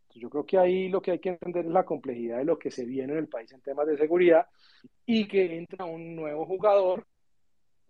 [0.00, 2.58] Entonces, yo creo que ahí lo que hay que entender es la complejidad de lo
[2.58, 4.46] que se viene en el país en temas de seguridad
[5.04, 7.06] y que entra un nuevo jugador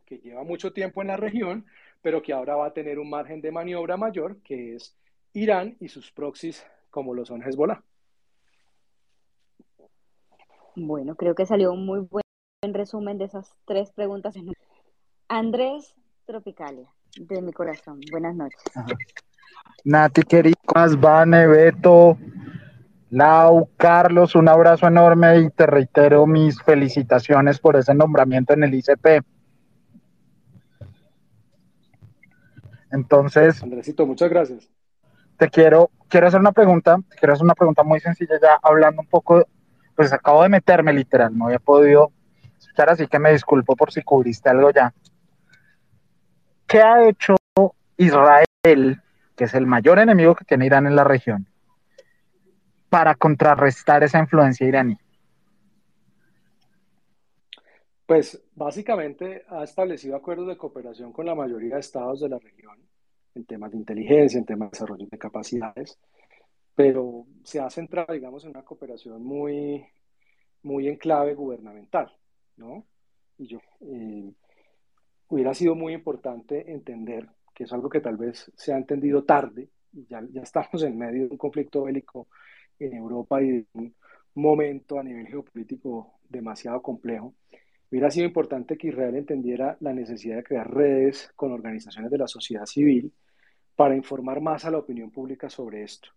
[0.04, 1.64] que lleva mucho tiempo en la región,
[2.02, 4.96] pero que ahora va a tener un margen de maniobra mayor, que es
[5.32, 7.82] Irán y sus proxies como lo son Hezbollah.
[10.76, 12.24] Bueno, creo que salió un muy buen
[12.62, 14.34] resumen de esas tres preguntas.
[15.28, 15.94] Andrés
[16.26, 18.00] Tropicalia, de mi corazón.
[18.10, 18.60] Buenas noches.
[18.74, 18.88] Ajá.
[19.84, 22.18] Nati, queridas, Vane, Beto,
[23.10, 28.74] Lau, Carlos, un abrazo enorme y te reitero mis felicitaciones por ese nombramiento en el
[28.74, 29.24] ICP.
[32.92, 34.68] Entonces, Andresito, muchas gracias.
[35.40, 39.00] Te quiero, quiero hacer una pregunta, te quiero hacer una pregunta muy sencilla ya hablando
[39.00, 39.42] un poco,
[39.96, 42.12] pues acabo de meterme literal, no había podido
[42.58, 44.92] escuchar, así que me disculpo por si cubriste algo ya.
[46.66, 47.36] ¿Qué ha hecho
[47.96, 49.00] Israel,
[49.34, 51.48] que es el mayor enemigo que tiene Irán en la región,
[52.90, 54.98] para contrarrestar esa influencia iraní?
[58.04, 62.89] Pues básicamente ha establecido acuerdos de cooperación con la mayoría de estados de la región
[63.34, 65.98] en temas de inteligencia, en temas de desarrollo de capacidades,
[66.74, 69.84] pero se ha centrado, digamos, en una cooperación muy,
[70.62, 72.12] muy en clave gubernamental,
[72.56, 72.86] ¿no?
[73.38, 74.32] Y yo, eh,
[75.28, 79.70] hubiera sido muy importante entender, que es algo que tal vez se ha entendido tarde,
[79.92, 82.28] y ya, ya estamos en medio de un conflicto bélico
[82.78, 83.94] en Europa y de un
[84.34, 87.34] momento a nivel geopolítico demasiado complejo,
[87.90, 92.28] hubiera sido importante que Israel entendiera la necesidad de crear redes con organizaciones de la
[92.28, 93.12] sociedad civil
[93.74, 96.10] para informar más a la opinión pública sobre esto.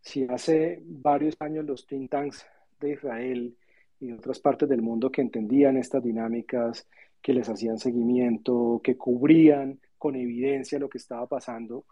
[0.00, 2.46] Si hace varios años los think tanks
[2.80, 3.56] de Israel
[4.00, 6.88] y de otras partes del mundo que entendían estas dinámicas,
[7.20, 11.84] que les hacían seguimiento, que cubrían con evidencia lo que estaba pasando,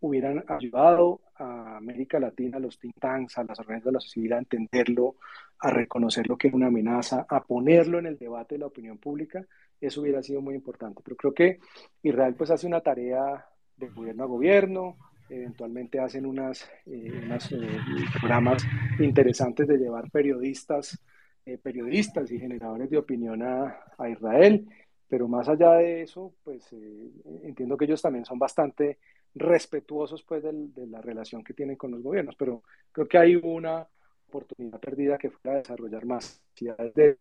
[0.00, 4.38] hubieran ayudado a América Latina, a los think tanks, a las organizaciones de la sociedad
[4.38, 5.16] a entenderlo,
[5.58, 8.98] a reconocer lo que es una amenaza, a ponerlo en el debate de la opinión
[8.98, 9.44] pública,
[9.80, 11.02] eso hubiera sido muy importante.
[11.04, 11.58] Pero creo que
[12.02, 14.96] Israel pues hace una tarea de gobierno a gobierno,
[15.28, 17.80] eventualmente hacen unas, eh, eh,
[18.20, 18.64] programas
[18.98, 20.98] interesantes de llevar periodistas,
[21.44, 24.66] eh, periodistas y generadores de opinión a, a, Israel,
[25.08, 26.74] pero más allá de eso, pues
[27.44, 28.98] entiendo que ellos también son bastante
[29.36, 33.36] respetuosos pues del, de la relación que tienen con los gobiernos, pero creo que hay
[33.36, 33.86] una
[34.28, 37.18] oportunidad perdida que fue desarrollar más de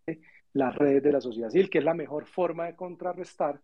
[0.53, 3.59] las redes de la sociedad civil, que es la mejor forma de contrarrestar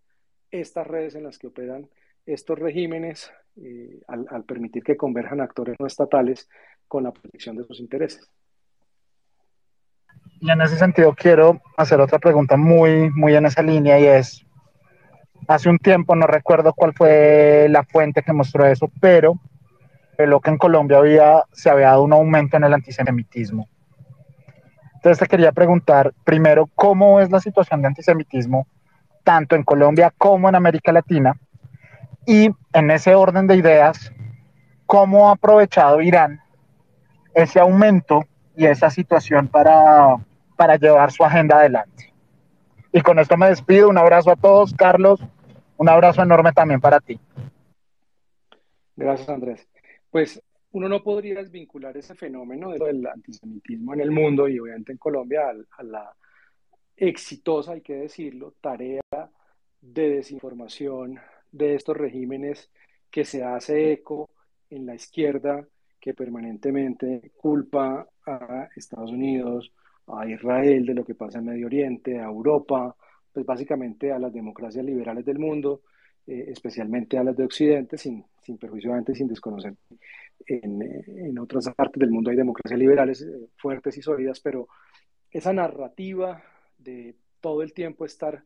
[0.51, 1.89] estas redes en las que operan
[2.25, 6.49] estos regímenes eh, al, al, permitir que converjan actores no estatales
[6.87, 8.29] con la protección de sus intereses.
[10.41, 14.45] Y en ese sentido quiero hacer otra pregunta muy, muy en esa línea y es,
[15.47, 19.39] hace un tiempo, no recuerdo cuál fue la fuente que mostró eso, pero
[20.17, 23.67] lo que en Colombia había, se había dado un aumento en el antisemitismo.
[24.95, 28.67] Entonces te quería preguntar primero, ¿cómo es la situación de antisemitismo
[29.23, 31.35] tanto en Colombia como en América Latina?
[32.25, 34.13] Y en ese orden de ideas,
[34.85, 36.39] ¿cómo ha aprovechado Irán
[37.33, 38.25] ese aumento
[38.55, 40.17] y esa situación para,
[40.55, 42.10] para llevar su agenda adelante?
[42.91, 43.89] Y con esto me despido.
[43.89, 44.73] Un abrazo a todos.
[44.73, 45.19] Carlos,
[45.77, 47.19] un abrazo enorme también para ti.
[48.95, 49.67] Gracias, Andrés.
[50.09, 54.97] Pues uno no podría desvincular ese fenómeno del antisemitismo en el mundo y obviamente en
[54.97, 56.15] Colombia a, a la
[56.95, 59.01] exitosa, hay que decirlo, tarea
[59.81, 61.19] de desinformación
[61.51, 62.69] de estos regímenes
[63.09, 64.29] que se hace eco
[64.69, 65.65] en la izquierda
[65.99, 69.71] que permanentemente culpa a Estados Unidos,
[70.07, 72.95] a Israel de lo que pasa en Medio Oriente, a Europa,
[73.31, 75.81] pues básicamente a las democracias liberales del mundo,
[76.27, 79.73] eh, especialmente a las de Occidente, sin, sin perjuicio antes, sin desconocer.
[80.45, 84.67] En, en, otras partes del mundo hay democracias liberales eh, fuertes y sólidas, pero
[85.29, 86.43] esa narrativa
[86.77, 88.43] de todo el tiempo estar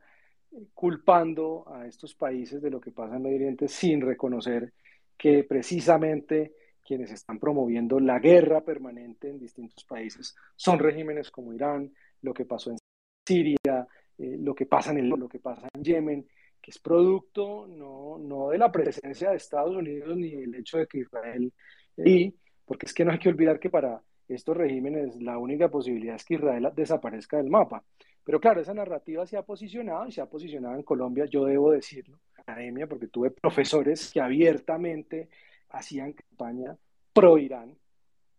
[0.73, 4.73] culpando a estos países de lo que pasa en Medio Oriente sin reconocer
[5.17, 6.53] que precisamente
[6.85, 12.45] quienes están promoviendo la guerra permanente en distintos países son regímenes como Irán, lo que
[12.45, 12.77] pasó en
[13.25, 16.27] Siria, eh, lo que pasa en el, lo que pasa en Yemen,
[16.61, 20.87] que es producto no, no de la presencia de Estados Unidos ni del hecho de
[20.87, 21.51] que Israel
[21.97, 22.33] y
[22.65, 26.25] porque es que no hay que olvidar que para estos regímenes la única posibilidad es
[26.25, 27.83] que Israel desaparezca del mapa.
[28.23, 31.71] Pero claro, esa narrativa se ha posicionado y se ha posicionado en Colombia, yo debo
[31.71, 35.29] decirlo, academia, porque tuve profesores que abiertamente
[35.75, 36.77] hacían campaña
[37.13, 37.77] pro Irán,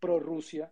[0.01, 0.71] pro Rusia,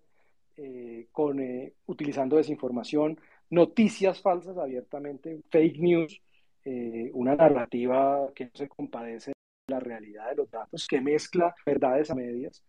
[0.57, 3.19] eh, con, eh, utilizando desinformación,
[3.51, 6.21] noticias falsas abiertamente, fake news,
[6.65, 11.55] eh, una narrativa que no se compadece de la realidad de los datos, que mezcla
[11.67, 12.63] verdades a medias.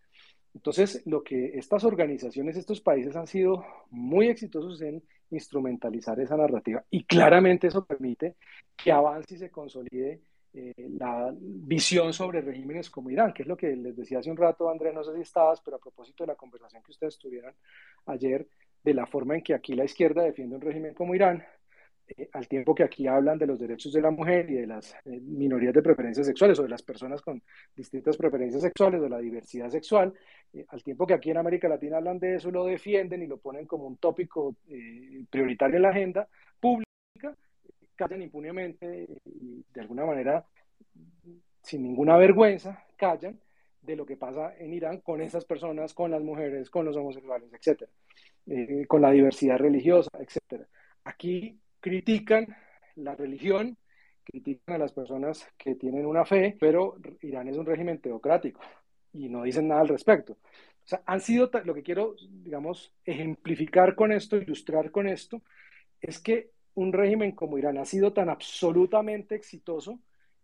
[0.53, 6.83] Entonces, lo que estas organizaciones, estos países han sido muy exitosos en instrumentalizar esa narrativa
[6.89, 8.35] y claramente eso permite
[8.75, 10.21] que avance y se consolide
[10.57, 14.37] eh, la visión sobre regímenes como Irán, que es lo que les decía hace un
[14.37, 17.53] rato, Andrés, no sé si estabas, pero a propósito de la conversación que ustedes tuvieron
[18.05, 18.47] ayer,
[18.81, 21.43] de la forma en que aquí la izquierda defiende un régimen como Irán,
[22.07, 24.93] eh, al tiempo que aquí hablan de los derechos de la mujer y de las
[25.03, 27.43] eh, minorías de preferencias sexuales o de las personas con
[27.75, 30.13] distintas preferencias sexuales o la diversidad sexual,
[30.69, 33.65] al tiempo que aquí en América Latina hablan de eso, lo defienden y lo ponen
[33.65, 34.55] como un tópico
[35.29, 36.29] prioritario en la agenda
[37.95, 40.45] callan impunemente y de alguna manera,
[41.61, 43.39] sin ninguna vergüenza, callan
[43.81, 47.51] de lo que pasa en Irán con esas personas, con las mujeres, con los homosexuales,
[47.53, 47.91] etcétera,
[48.87, 50.67] con la diversidad religiosa, etcétera.
[51.03, 52.47] Aquí critican
[52.95, 53.77] la religión,
[54.23, 58.61] critican a las personas que tienen una fe, pero Irán es un régimen teocrático
[59.13, 60.33] y no dicen nada al respecto.
[60.33, 65.41] O sea, han sido, lo que quiero, digamos, ejemplificar con esto, ilustrar con esto,
[66.01, 69.99] es que un régimen como Irán ha sido tan absolutamente exitoso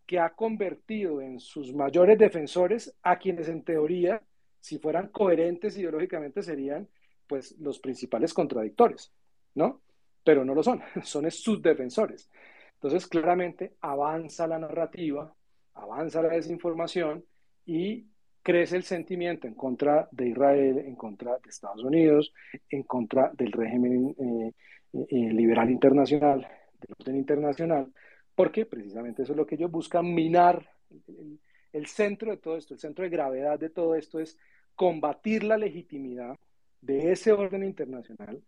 [0.05, 4.21] que ha convertido en sus mayores defensores a quienes en teoría,
[4.59, 6.87] si fueran coherentes ideológicamente, serían
[7.27, 9.11] pues los principales contradictores,
[9.55, 9.81] ¿no?
[10.23, 12.29] pero no lo son, son sus defensores.
[12.73, 15.33] Entonces, claramente avanza la narrativa,
[15.75, 17.23] avanza la desinformación
[17.65, 18.07] y
[18.41, 22.33] crece el sentimiento en contra de Israel, en contra de Estados Unidos,
[22.69, 24.53] en contra del régimen eh,
[24.93, 26.47] eh, liberal internacional,
[26.79, 27.93] del orden internacional,
[28.35, 31.39] porque precisamente eso es lo que ellos buscan, minar el,
[31.73, 34.37] el centro de todo esto, el centro de gravedad de todo esto es
[34.75, 36.37] combatir la legitimidad
[36.81, 38.41] de ese orden internacional,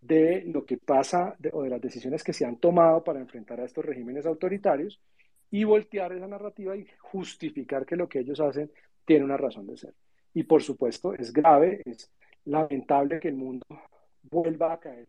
[0.00, 3.64] de lo que pasa o de las decisiones que se han tomado para enfrentar a
[3.64, 5.00] estos regímenes autoritarios
[5.50, 8.70] y voltear esa narrativa y justificar que lo que ellos hacen
[9.04, 9.94] tiene una razón de ser.
[10.32, 12.10] Y por supuesto es grave, es
[12.44, 13.66] lamentable que el mundo
[14.22, 15.08] vuelva a caer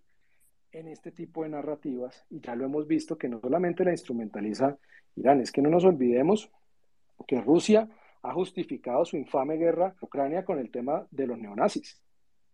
[0.72, 4.78] en este tipo de narrativas y ya lo hemos visto que no solamente la instrumentaliza
[5.16, 6.50] Irán, es que no nos olvidemos
[7.28, 7.90] que Rusia
[8.24, 12.02] ha justificado su infame guerra en Ucrania con el tema de los neonazis,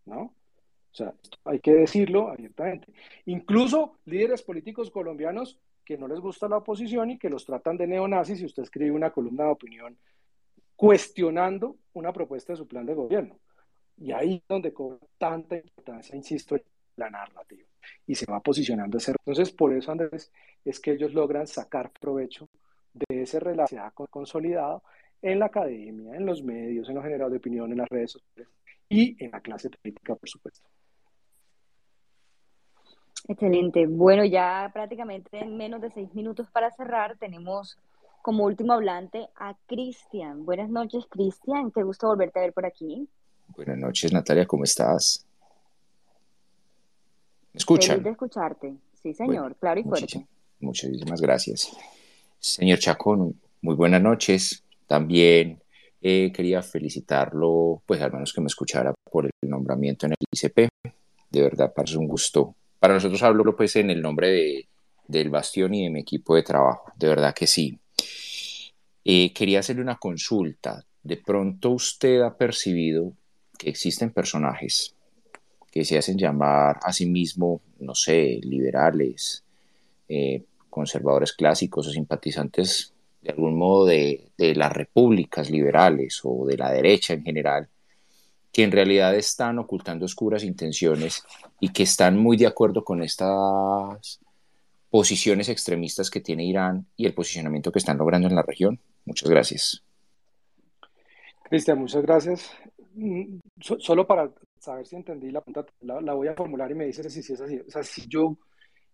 [0.05, 0.21] ¿no?
[0.21, 1.13] O sea,
[1.45, 2.91] hay que decirlo abiertamente.
[3.25, 7.87] Incluso líderes políticos colombianos que no les gusta la oposición y que los tratan de
[7.87, 9.97] neonazis, y usted escribe una columna de opinión
[10.75, 13.39] cuestionando una propuesta de su plan de gobierno.
[13.97, 16.57] Y ahí es donde cobra tanta importancia, insisto,
[16.97, 17.67] la narrativa.
[18.05, 19.11] Y se va posicionando ese.
[19.11, 20.31] Entonces, por eso, Andrés,
[20.65, 22.49] es que ellos logran sacar provecho
[22.93, 24.83] de ese relación consolidado
[25.21, 28.53] en la academia, en los medios, en los generadores de opinión, en las redes sociales
[28.89, 30.67] y en la clase política, por supuesto.
[33.27, 33.87] Excelente.
[33.87, 37.77] Bueno, ya prácticamente en menos de seis minutos para cerrar, tenemos
[38.21, 40.45] como último hablante a Cristian.
[40.45, 41.71] Buenas noches, Cristian.
[41.71, 43.07] Qué gusto volverte a ver por aquí.
[43.49, 44.45] Buenas noches, Natalia.
[44.45, 45.26] ¿Cómo estás?
[47.57, 47.89] ¿Me escuchan?
[47.95, 48.73] Feliz de escucharte.
[49.01, 49.55] Sí, señor.
[49.59, 50.25] claro y fuerte.
[50.59, 51.75] Muchísimas gracias.
[52.39, 54.63] Señor Chacón, muy buenas noches.
[54.85, 55.61] También
[56.01, 60.69] eh, quería felicitarlo, pues al menos que me escuchara por el nombramiento en el ICP.
[61.29, 64.67] De verdad, parece un gusto para nosotros hablo pues en el nombre de,
[65.07, 67.79] del Bastión y de mi equipo de trabajo, de verdad que sí.
[69.03, 70.83] Eh, quería hacerle una consulta.
[71.01, 73.13] De pronto usted ha percibido
[73.57, 74.93] que existen personajes
[75.77, 79.43] que se hacen llamar a sí mismo, no sé, liberales,
[80.09, 86.57] eh, conservadores clásicos o simpatizantes de algún modo de, de las repúblicas liberales o de
[86.57, 87.69] la derecha en general,
[88.51, 91.23] que en realidad están ocultando oscuras intenciones
[91.59, 94.19] y que están muy de acuerdo con estas
[94.89, 98.79] posiciones extremistas que tiene Irán y el posicionamiento que están logrando en la región.
[99.05, 99.83] Muchas gracias.
[101.43, 102.51] Cristian, muchas gracias.
[102.95, 107.11] Mm, solo para saber si entendí la pregunta, la, voy a formular y me dices
[107.11, 107.59] si, es así.
[107.59, 108.37] O sea, si yo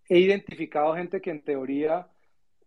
[0.07, 2.07] he identificado gente que en teoría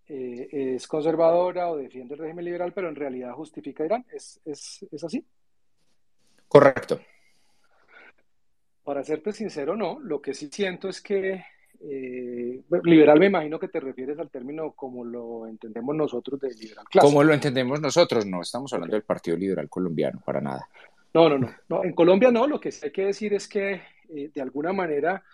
[0.08, 4.86] eh, es conservadora o defiende el régimen liberal, pero en realidad justifica Irán, ¿es, es,
[4.90, 5.24] es así?
[6.48, 7.00] Correcto.
[8.84, 9.98] Para serte sincero, no.
[9.98, 11.42] Lo que sí siento es que
[11.80, 16.84] eh, liberal me imagino que te refieres al término como lo entendemos nosotros de liberal
[16.88, 17.10] clásico.
[17.10, 20.68] Como lo entendemos nosotros, no estamos hablando del Partido Liberal Colombiano, para nada.
[21.16, 21.82] No, no, no, no.
[21.82, 23.80] En Colombia no, lo que hay que decir es que
[24.14, 25.24] eh, de alguna manera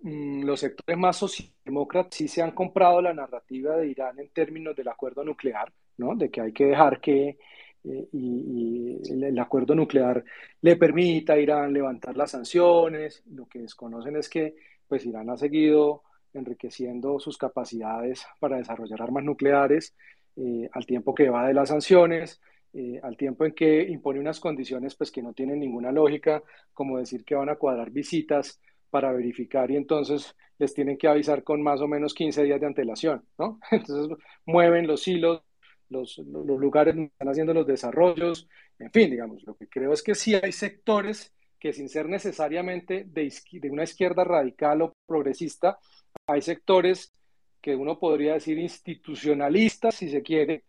[0.00, 4.74] mm, los sectores más socialdemócratas sí se han comprado la narrativa de Irán en términos
[4.74, 6.16] del acuerdo nuclear, ¿no?
[6.16, 7.38] De que hay que dejar que
[7.84, 10.24] eh, el acuerdo nuclear
[10.60, 13.22] le permita a Irán levantar las sanciones.
[13.30, 14.56] Lo que desconocen es que
[14.88, 16.02] pues Irán ha seguido
[16.34, 19.94] enriqueciendo sus capacidades para desarrollar armas nucleares
[20.34, 22.40] eh, al tiempo que va de las sanciones,
[22.74, 26.42] eh, al tiempo en que impone unas condiciones pues que no tienen ninguna lógica,
[26.72, 28.60] como decir que van a cuadrar visitas
[28.90, 32.66] para verificar y entonces les tienen que avisar con más o menos 15 días de
[32.66, 33.58] antelación, ¿no?
[33.70, 34.16] Entonces
[34.46, 35.42] mueven los hilos,
[35.88, 38.48] los, los lugares donde están haciendo los desarrollos,
[38.78, 43.04] en fin, digamos, lo que creo es que sí hay sectores que sin ser necesariamente
[43.06, 45.78] de, de una izquierda radical o progresista,
[46.26, 47.12] hay sectores
[47.60, 50.64] que uno podría decir institucionalistas, si se quiere,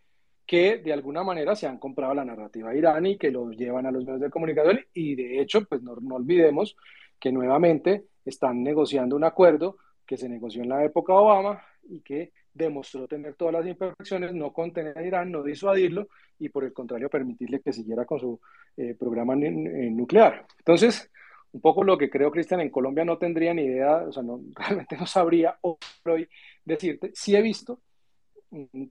[0.45, 4.03] que de alguna manera se han comprado la narrativa iraní que lo llevan a los
[4.03, 6.75] medios de comunicación y de hecho, pues no, olvidemos
[7.19, 12.31] que nuevamente están negociando un acuerdo que se negoció en la época Obama y que
[12.53, 17.09] demostró tener todas las imperfecciones, no contener a Irán, no disuadirlo y por el contrario
[17.09, 18.39] permitirle que siguiera con su
[18.77, 20.45] eh, programa nuclear.
[20.59, 21.09] Entonces,
[21.53, 24.41] un poco lo que creo, Cristian, en Colombia no tendría ni idea, o sea, no,
[24.55, 26.27] realmente no sabría hoy
[26.65, 27.11] decirte.
[27.13, 27.79] Sí he visto,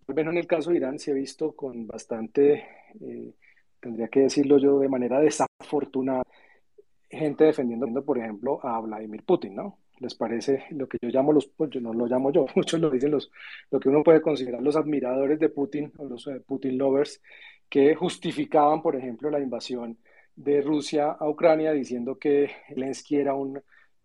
[0.07, 2.65] tal vez no en el caso de Irán, sí he visto con bastante,
[3.01, 3.33] eh,
[3.81, 6.23] tendría que decirlo yo de manera desafortunada,
[7.09, 9.79] gente defendiendo, por ejemplo, a Vladimir Putin, ¿no?
[10.03, 12.91] les parece lo que yo llamo los, pues yo no lo llamo yo, muchos lo
[12.91, 13.31] dicen los,
[13.71, 17.23] lo que uno puede considerar los admiradores de Putin o los eh, Putin lovers,
[17.69, 19.97] que justificaban, por ejemplo, la invasión
[20.37, 23.63] de Rusia a Ucrania diciendo que Zelensky era un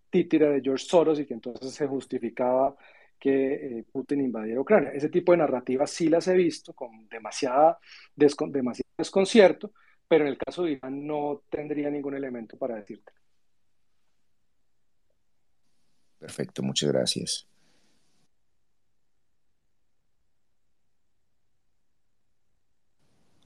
[0.09, 2.75] títere de George Soros y que entonces se justificaba
[3.19, 4.91] que eh, Putin invadiera Ucrania.
[4.91, 7.79] Ese tipo de narrativas sí las he visto con demasiada
[8.15, 9.71] demasiado desconcierto,
[10.07, 13.11] pero en el caso de Irán no tendría ningún elemento para decirte.
[16.19, 17.47] Perfecto, muchas gracias.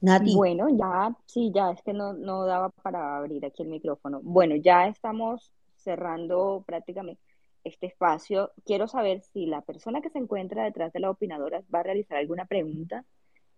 [0.00, 0.34] Nati.
[0.34, 4.20] Bueno, ya, sí, ya es que no, no daba para abrir aquí el micrófono.
[4.22, 7.31] Bueno, ya estamos cerrando prácticamente
[7.64, 8.52] este espacio.
[8.64, 12.18] Quiero saber si la persona que se encuentra detrás de la opinadora va a realizar
[12.18, 13.04] alguna pregunta,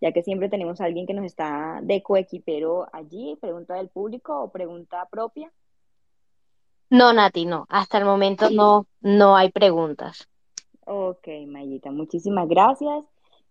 [0.01, 4.41] ya que siempre tenemos a alguien que nos está de coequipero allí, pregunta del público
[4.41, 5.51] o pregunta propia.
[6.89, 7.65] No, Nati, no.
[7.69, 10.29] Hasta el momento no, no hay preguntas.
[10.85, 13.03] Ok, Mayita, muchísimas gracias.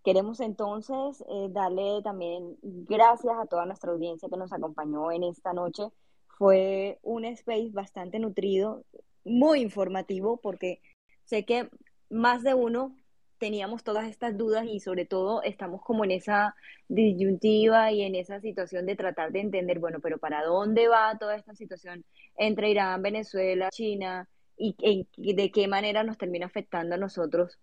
[0.04, 5.52] Queremos entonces eh, darle también gracias a toda nuestra audiencia que nos acompañó en esta
[5.52, 5.84] noche.
[6.28, 8.84] Fue un space bastante nutrido,
[9.24, 10.80] muy informativo, porque
[11.24, 11.68] sé que
[12.10, 12.96] más de uno
[13.38, 16.54] teníamos todas estas dudas y sobre todo estamos como en esa
[16.88, 21.36] disyuntiva y en esa situación de tratar de entender, bueno, pero ¿para dónde va toda
[21.36, 22.04] esta situación
[22.36, 27.58] entre Irán, Venezuela, China y de qué manera nos termina afectando a nosotros?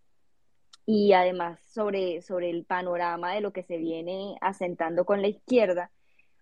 [0.85, 5.91] Y además sobre, sobre el panorama de lo que se viene asentando con la izquierda.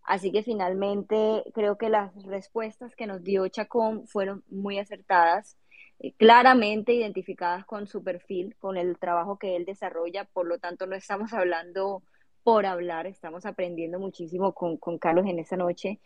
[0.09, 5.55] Así que finalmente creo que las respuestas que nos dio Chacón fueron muy acertadas
[5.99, 10.87] eh, claramente identificadas con su perfil, con el trabajo que él desarrolla, por lo tanto
[10.87, 12.01] no estamos hablando
[12.41, 15.99] por hablar, estamos aprendiendo muchísimo con, con Carlos en esa noche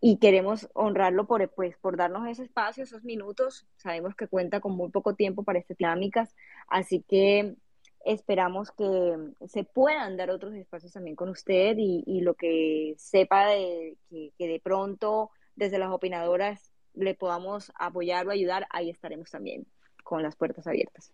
[0.00, 3.66] y queremos honrarlo por, pues, por darnos ese espacio, esos minutos.
[3.74, 6.32] Sabemos que cuenta con muy poco tiempo para estas dinámicas,
[6.68, 7.56] así que
[8.04, 13.96] esperamos que se puedan dar otros espacios también con usted y, lo que sepa de
[14.10, 19.66] que, que de pronto desde las opinadoras le podamos apoyar o ayudar, ahí estaremos también
[20.04, 21.12] con las puertas abiertas.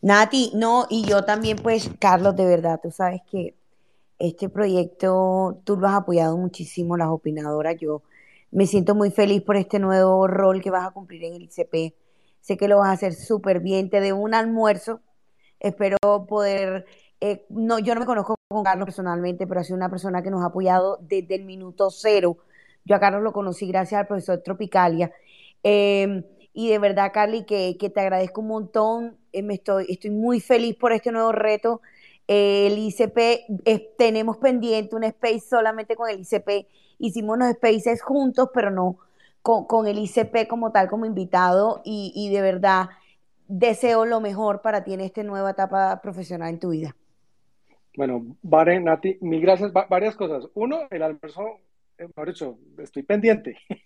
[0.00, 3.54] Nati, no, y yo también, pues, Carlos, de verdad, tú sabes que
[4.18, 7.76] este proyecto tú lo has apoyado muchísimo, las opinadoras.
[7.80, 8.02] Yo
[8.50, 11.94] me siento muy feliz por este nuevo rol que vas a cumplir en el ICP.
[12.48, 13.90] Sé que lo vas a hacer súper bien.
[13.90, 15.02] Te debo un almuerzo.
[15.60, 16.86] Espero poder.
[17.20, 20.30] Eh, no, yo no me conozco con Carlos personalmente, pero ha sido una persona que
[20.30, 22.38] nos ha apoyado desde el minuto cero
[22.86, 25.12] yo a Carlos lo conocí gracias al profesor Tropicalia.
[25.62, 26.24] Em,
[26.54, 29.18] y de verdad, Carly, que, te agradezco un montón.
[29.32, 31.82] Eh, me estoy, estoy muy feliz por este nuevo reto.
[32.28, 33.44] el ICP,
[33.98, 36.66] tenemos pendiente un space solamente con el ICP.
[36.98, 38.98] Hicimos unos spaces juntos, pero no
[39.66, 41.80] con, el ICP como tal, como invitado.
[41.84, 42.88] Y, de verdad,
[43.46, 46.94] deseo lo mejor para ti en esta nueva etapa profesional en tu vida.
[47.96, 49.72] Bueno, Vare, Nati, mil gracias.
[49.72, 50.48] varias cosas.
[50.54, 51.60] Uno, el almuerzo
[52.14, 53.56] por eso estoy pendiente.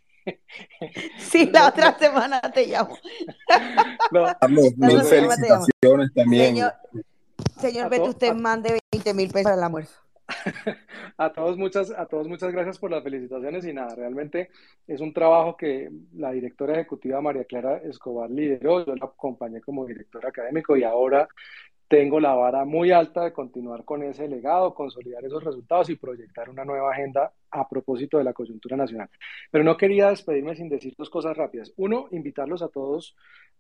[1.18, 2.96] Sí, la otra semana te llamo.
[4.12, 4.24] No,
[4.76, 6.46] mil felicitaciones también.
[6.46, 6.72] Señor,
[7.58, 9.96] señor Beto, usted mande 20 mil pesos al almuerzo.
[11.16, 14.50] a todos muchas, a todos muchas gracias por las felicitaciones y nada, realmente
[14.86, 19.86] es un trabajo que la directora ejecutiva María Clara Escobar lideró, yo la acompañé como
[19.86, 21.28] director académico y ahora
[21.92, 26.48] tengo la vara muy alta de continuar con ese legado, consolidar esos resultados y proyectar
[26.48, 29.10] una nueva agenda a propósito de la coyuntura nacional.
[29.50, 31.70] Pero no quería despedirme sin decir dos cosas rápidas.
[31.76, 33.14] Uno, invitarlos a todos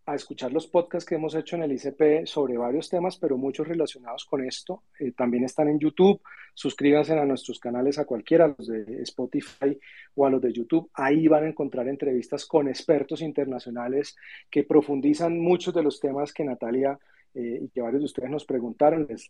[0.04, 3.68] a escuchar los podcasts que hemos hecho en el ICP sobre varios temas, pero muchos
[3.68, 4.82] relacionados con esto.
[4.98, 6.20] Eh, también están en YouTube.
[6.54, 9.78] Suscríbanse a nuestros canales, a cualquiera, a los de Spotify
[10.14, 10.90] o a los de YouTube.
[10.94, 14.16] Ahí van a encontrar entrevistas con expertos internacionales
[14.50, 16.98] que profundizan muchos de los temas que Natalia
[17.34, 19.28] eh, y que varios de ustedes nos preguntaron, les,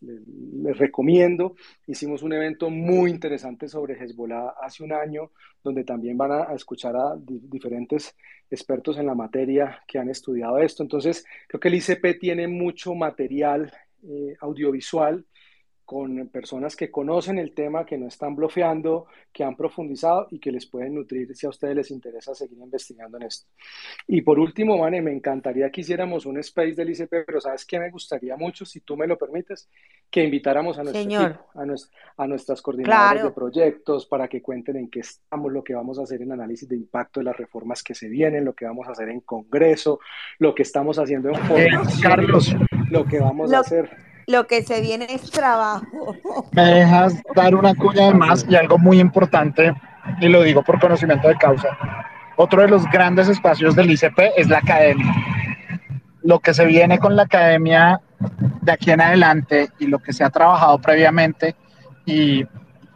[0.77, 1.55] recomiendo.
[1.87, 5.31] Hicimos un evento muy interesante sobre Hezbollah hace un año,
[5.63, 8.15] donde también van a, escuchar a diferentes
[8.49, 10.83] expertos en la materia que han estudiado esto.
[10.83, 13.71] Entonces, creo que el ICP tiene mucho material
[14.03, 15.25] eh, audiovisual
[15.85, 20.51] con personas que conocen el tema, que no están bloqueando, que han profundizado y que
[20.51, 23.49] les pueden nutrir si a ustedes les interesa seguir investigando en esto.
[24.07, 27.79] Y por último, Vane, me encantaría que hiciéramos un space del ICP, pero ¿sabes qué
[27.79, 29.69] me gustaría mucho, si tú me lo permites?
[30.09, 31.47] Que invitáramos a nuestro equipo,
[32.17, 36.03] a, nuestras coordinadoras de proyectos para que cuenten en qué estamos, lo que vamos a
[36.03, 38.91] hacer en análisis de impacto de las reformas que se vienen, lo que vamos a
[38.91, 39.99] hacer en Congreso,
[40.39, 41.35] lo que estamos haciendo en
[42.01, 42.55] Carlos.
[42.89, 45.85] lo que vamos a hacer lo que se viene es trabajo.
[46.51, 49.73] Me dejas dar una cuña de más y algo muy importante,
[50.19, 51.77] y lo digo por conocimiento de causa.
[52.35, 55.13] Otro de los grandes espacios del ICP es la academia.
[56.23, 58.01] Lo que se viene con la academia
[58.61, 61.55] de aquí en adelante y lo que se ha trabajado previamente,
[62.05, 62.45] y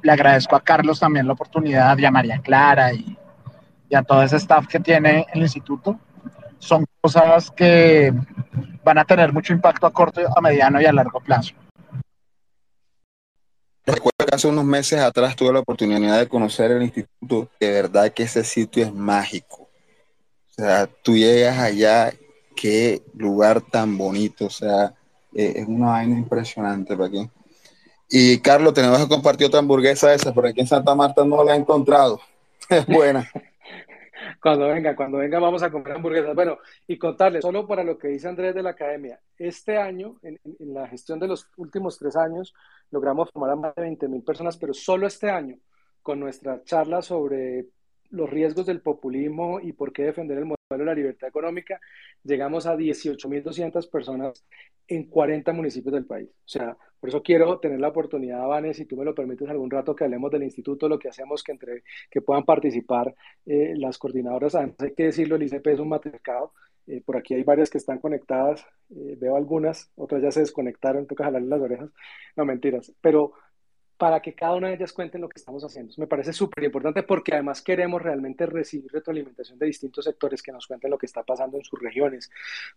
[0.01, 3.17] le agradezco a Carlos también la oportunidad y a María Clara y,
[3.89, 5.99] y a todo ese staff que tiene el instituto,
[6.59, 8.13] son cosas que
[8.83, 11.53] van a tener mucho impacto a corto, a mediano y a largo plazo.
[13.85, 17.49] Recuerdo que hace unos meses atrás tuve la oportunidad de conocer el instituto.
[17.59, 19.69] De verdad que ese sitio es mágico.
[20.49, 22.11] O sea, tú llegas allá,
[22.55, 24.47] qué lugar tan bonito.
[24.47, 24.93] O sea,
[25.33, 27.29] eh, es una vaina impresionante para aquí.
[28.09, 31.55] Y Carlos, tenemos que compartir otra hamburguesa esa, por aquí en Santa Marta no la
[31.55, 32.19] he encontrado.
[32.69, 33.29] Es buena.
[34.41, 36.35] Cuando venga, cuando venga vamos a comprar hamburguesas.
[36.35, 36.57] Bueno,
[36.87, 40.87] y contarles, solo para lo que dice Andrés de la Academia, este año, en, la
[40.87, 42.53] gestión de los últimos tres años,
[42.91, 45.57] logramos formar a más de 20 mil personas, pero solo este año,
[46.01, 47.67] con nuestra charla sobre
[48.09, 51.79] los riesgos del populismo y por qué defender el modelo de la libertad económica,
[52.23, 54.43] llegamos a 18.200 personas
[54.87, 56.29] en 40 municipios del país.
[56.29, 59.71] O sea, por eso quiero tener la oportunidad, Vanes, si tú me lo permites algún
[59.71, 63.15] rato, que hablemos del instituto, lo que hacemos, que, entre, que puedan participar
[63.45, 64.55] eh, las coordinadoras.
[64.55, 66.53] Además, hay que decirlo, el ICP es un matriarcado.
[66.85, 71.05] Eh, por aquí hay varias que están conectadas, eh, veo algunas, otras ya se desconectaron,
[71.05, 71.89] toca jalarle las orejas.
[72.35, 72.93] No, mentiras.
[73.01, 73.33] Pero
[73.97, 75.93] para que cada una de ellas cuenten lo que estamos haciendo.
[75.97, 80.67] me parece súper importante porque además queremos realmente recibir retroalimentación de distintos sectores que nos
[80.67, 82.29] cuenten lo que está pasando en sus regiones,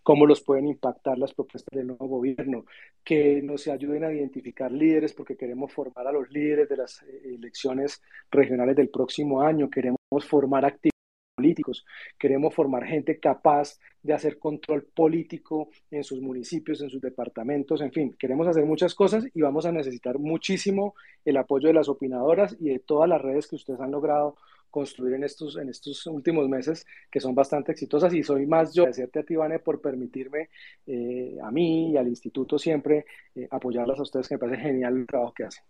[0.02, 2.64] cómo los pueden impactar las propuestas del nuevo gobierno,
[3.04, 7.34] que nos ayuden a identificar líderes porque queremos formar a los líderes de las eh,
[7.34, 10.99] elecciones regionales del próximo año, queremos formar actividades
[11.40, 11.86] políticos,
[12.18, 17.92] queremos formar gente capaz de hacer control político en sus municipios, en sus departamentos, en
[17.92, 20.94] fin, queremos hacer muchas cosas y vamos a necesitar muchísimo
[21.24, 24.36] el apoyo de las opinadoras y de todas las redes que ustedes han logrado
[24.70, 28.12] construir en estos, en estos últimos meses, que son bastante exitosas.
[28.14, 30.50] Y soy más yo agradecerte a ti, Vane, por permitirme
[30.86, 34.96] eh, a mí y al instituto siempre eh, apoyarlas a ustedes, que me parece genial
[34.96, 35.64] el trabajo que hacen.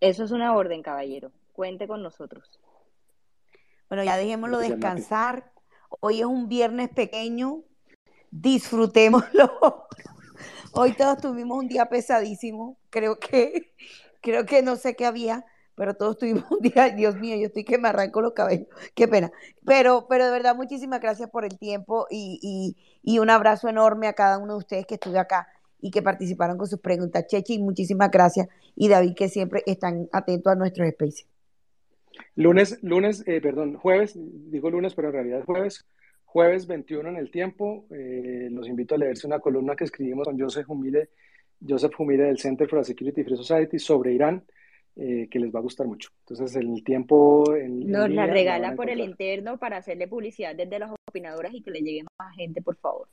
[0.00, 1.32] Eso es una orden, caballero.
[1.52, 2.60] Cuente con nosotros.
[3.96, 5.50] Bueno, ya dejémoslo descansar.
[6.00, 7.62] Hoy es un viernes pequeño.
[8.30, 9.86] Disfrutémoslo.
[10.72, 12.76] Hoy todos tuvimos un día pesadísimo.
[12.90, 13.72] Creo que,
[14.20, 17.64] creo que no sé qué había, pero todos tuvimos un día, Dios mío, yo estoy
[17.64, 18.68] que me arranco los cabellos.
[18.94, 19.32] Qué pena.
[19.64, 24.12] Pero, pero de verdad, muchísimas gracias por el tiempo y, y, un abrazo enorme a
[24.12, 25.48] cada uno de ustedes que estuvo acá
[25.80, 27.26] y que participaron con sus preguntas.
[27.28, 28.46] Chechi, muchísimas gracias.
[28.74, 31.26] Y David, que siempre están atentos a nuestros especies.
[32.34, 35.86] Lunes, lunes, eh, perdón, jueves, digo lunes, pero en realidad es jueves,
[36.24, 37.86] jueves 21 en el tiempo.
[37.90, 41.10] Eh, los invito a leerse una columna que escribimos con Joseph Humile,
[41.66, 44.44] Joseph Humile del Center for a Security Free Society sobre Irán,
[44.96, 46.10] eh, que les va a gustar mucho.
[46.20, 47.54] Entonces, en el tiempo...
[47.54, 51.70] En, Nos la regala por el interno para hacerle publicidad desde las opinadoras y que
[51.70, 53.08] le llegue más gente, por favor.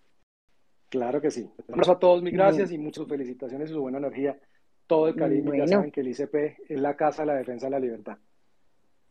[0.90, 1.50] Claro que sí.
[1.68, 4.38] Un a todos, mil gracias y muchas felicitaciones y su buena energía.
[4.86, 6.36] Todo el cariño, ya saben que el ICP
[6.70, 8.18] es la casa de la defensa de la libertad.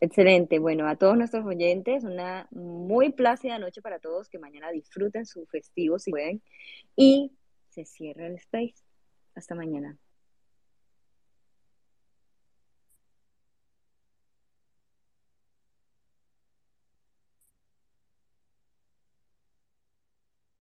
[0.02, 0.58] Excelente.
[0.58, 5.46] Bueno, a todos nuestros oyentes, una muy plácida noche para todos, que mañana disfruten su
[5.46, 6.42] festivo si pueden.
[6.96, 7.30] Y
[7.68, 8.74] se cierra el space.
[9.36, 9.96] Hasta mañana.